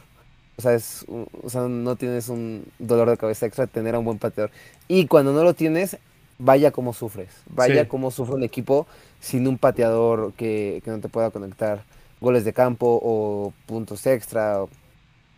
[0.56, 4.04] O sea, es, o sea, no tienes un dolor de cabeza extra tener a un
[4.04, 4.50] buen pateador.
[4.88, 5.96] Y cuando no lo tienes,
[6.40, 7.28] vaya cómo sufres.
[7.54, 7.88] Vaya Sí.
[7.88, 8.86] cómo sufre un equipo
[9.20, 11.84] sin un pateador que, que no te pueda conectar
[12.20, 14.68] goles de campo o puntos extra o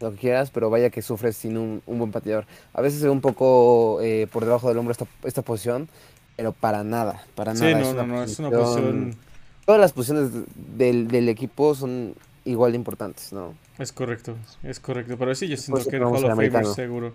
[0.00, 2.46] lo que quieras, pero vaya que sufres sin un, un buen pateador.
[2.72, 5.88] A veces se ve un poco eh, por debajo del hombro esta, esta posición,
[6.36, 7.78] pero para nada, para Sí, nada.
[7.80, 9.16] no, no, no, es una posición,
[9.64, 10.30] Todas las posiciones
[10.76, 13.54] del, del equipo son igual de importantes, ¿no?
[13.78, 14.34] es correcto,
[14.64, 15.16] es correcto.
[15.16, 17.14] Pero sí, yo siento que Hall al of Famer seguro.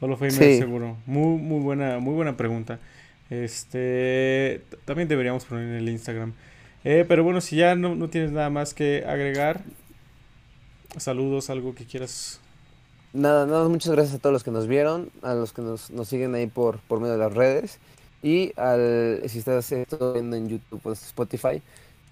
[0.00, 0.58] Hall of Famer Sí.
[0.58, 0.96] seguro.
[1.06, 2.78] Muy, muy buena, muy buena pregunta.
[3.32, 6.34] Este, también deberíamos poner en el Instagram.
[6.84, 9.62] Eh, pero bueno, si ya no, no tienes nada más que agregar,
[10.98, 12.40] saludos, algo que quieras.
[13.12, 16.08] Nada, nada, muchas gracias a todos los que nos vieron, a los que nos, nos
[16.08, 17.78] siguen ahí por, por medio de las redes
[18.22, 21.62] y al, si estás esto viendo en YouTube o Spotify,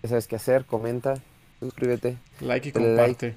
[0.02, 1.22] ya sabes qué hacer, comenta,
[1.60, 3.20] suscríbete, Like y Dale like.
[3.22, 3.36] comparte.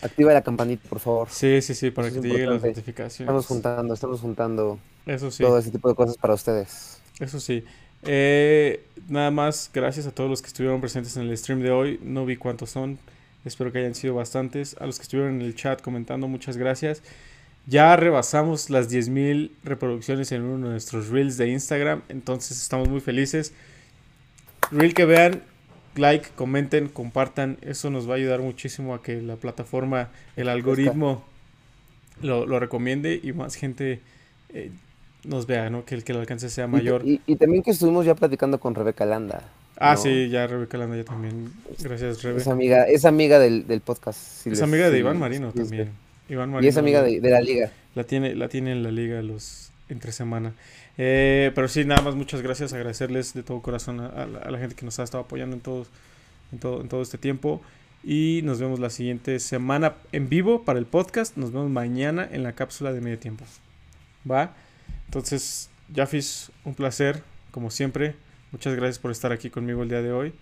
[0.00, 1.28] activa la campanita, por favor.
[1.28, 3.20] Sí, sí, sí, para Eso que te lleguen las notificaciones.
[3.20, 5.44] Estamos juntando, estamos juntando Eso sí.
[5.44, 7.02] todo ese tipo de cosas para ustedes.
[7.20, 7.64] Eso sí.
[8.02, 11.98] Eh, nada más, gracias a todos los que estuvieron presentes en el stream de hoy.
[12.02, 12.98] No vi cuántos son.
[13.44, 14.76] Espero que hayan sido bastantes.
[14.80, 17.02] A los que estuvieron en el chat comentando, muchas gracias.
[17.66, 22.02] Ya rebasamos las 10.000 reproducciones en uno de nuestros reels de Instagram.
[22.08, 23.52] Entonces estamos muy felices.
[24.70, 25.42] Reel que vean,
[25.96, 27.58] like, comenten, compartan.
[27.62, 31.24] Eso nos va a ayudar muchísimo a que la plataforma, el algoritmo
[32.20, 34.00] lo, lo recomiende y más gente
[34.50, 34.70] eh,
[35.26, 35.84] nos vea, ¿no?
[35.84, 37.02] Que el que el alcance sea Y- mayor.
[37.06, 39.42] Y, y también que estuvimos ya platicando con Rebeca Landa.
[39.78, 40.00] Ah, ¿no?
[40.00, 41.52] sí, ya Rebeca Landa ya también.
[41.80, 42.38] Gracias, Rebe.
[42.40, 44.18] Es amiga, es amiga del, del podcast.
[44.18, 45.90] si Es les- amiga de Iván Marino les- también.
[46.28, 47.70] Iván Y Marino es amiga de, de la liga.
[47.94, 50.52] La tiene, la tiene en la liga los entre semana.
[50.98, 54.50] Eh, pero sí, nada más muchas gracias, agradecerles de todo corazón a, a la, a
[54.50, 55.88] la gente que nos ha estado apoyando en todos,
[56.52, 57.60] en todo, en todo este tiempo.
[58.02, 61.36] Y nos vemos la siguiente semana en vivo para el podcast.
[61.36, 63.44] Nos vemos mañana en la cápsula de medio tiempo.
[64.30, 64.54] ¿Va?
[65.06, 68.16] Entonces, Jafis, un placer, como siempre.
[68.52, 70.34] Muchas gracias por estar aquí conmigo el día de hoy.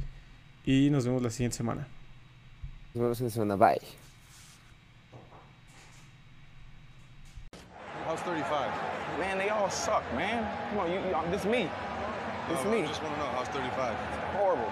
[0.65, 1.87] Y nos vemos la siguiente semana.
[2.95, 3.57] Nos vemos en la semana.
[3.57, 3.81] Bye.
[8.07, 8.49] How's 35?
[9.19, 10.45] Man, they all suck, man.
[10.71, 11.69] Come on, you, you, this me.
[12.49, 12.83] This Um, me.
[12.87, 13.95] Just want to know how's 35.
[14.37, 14.71] Horrible.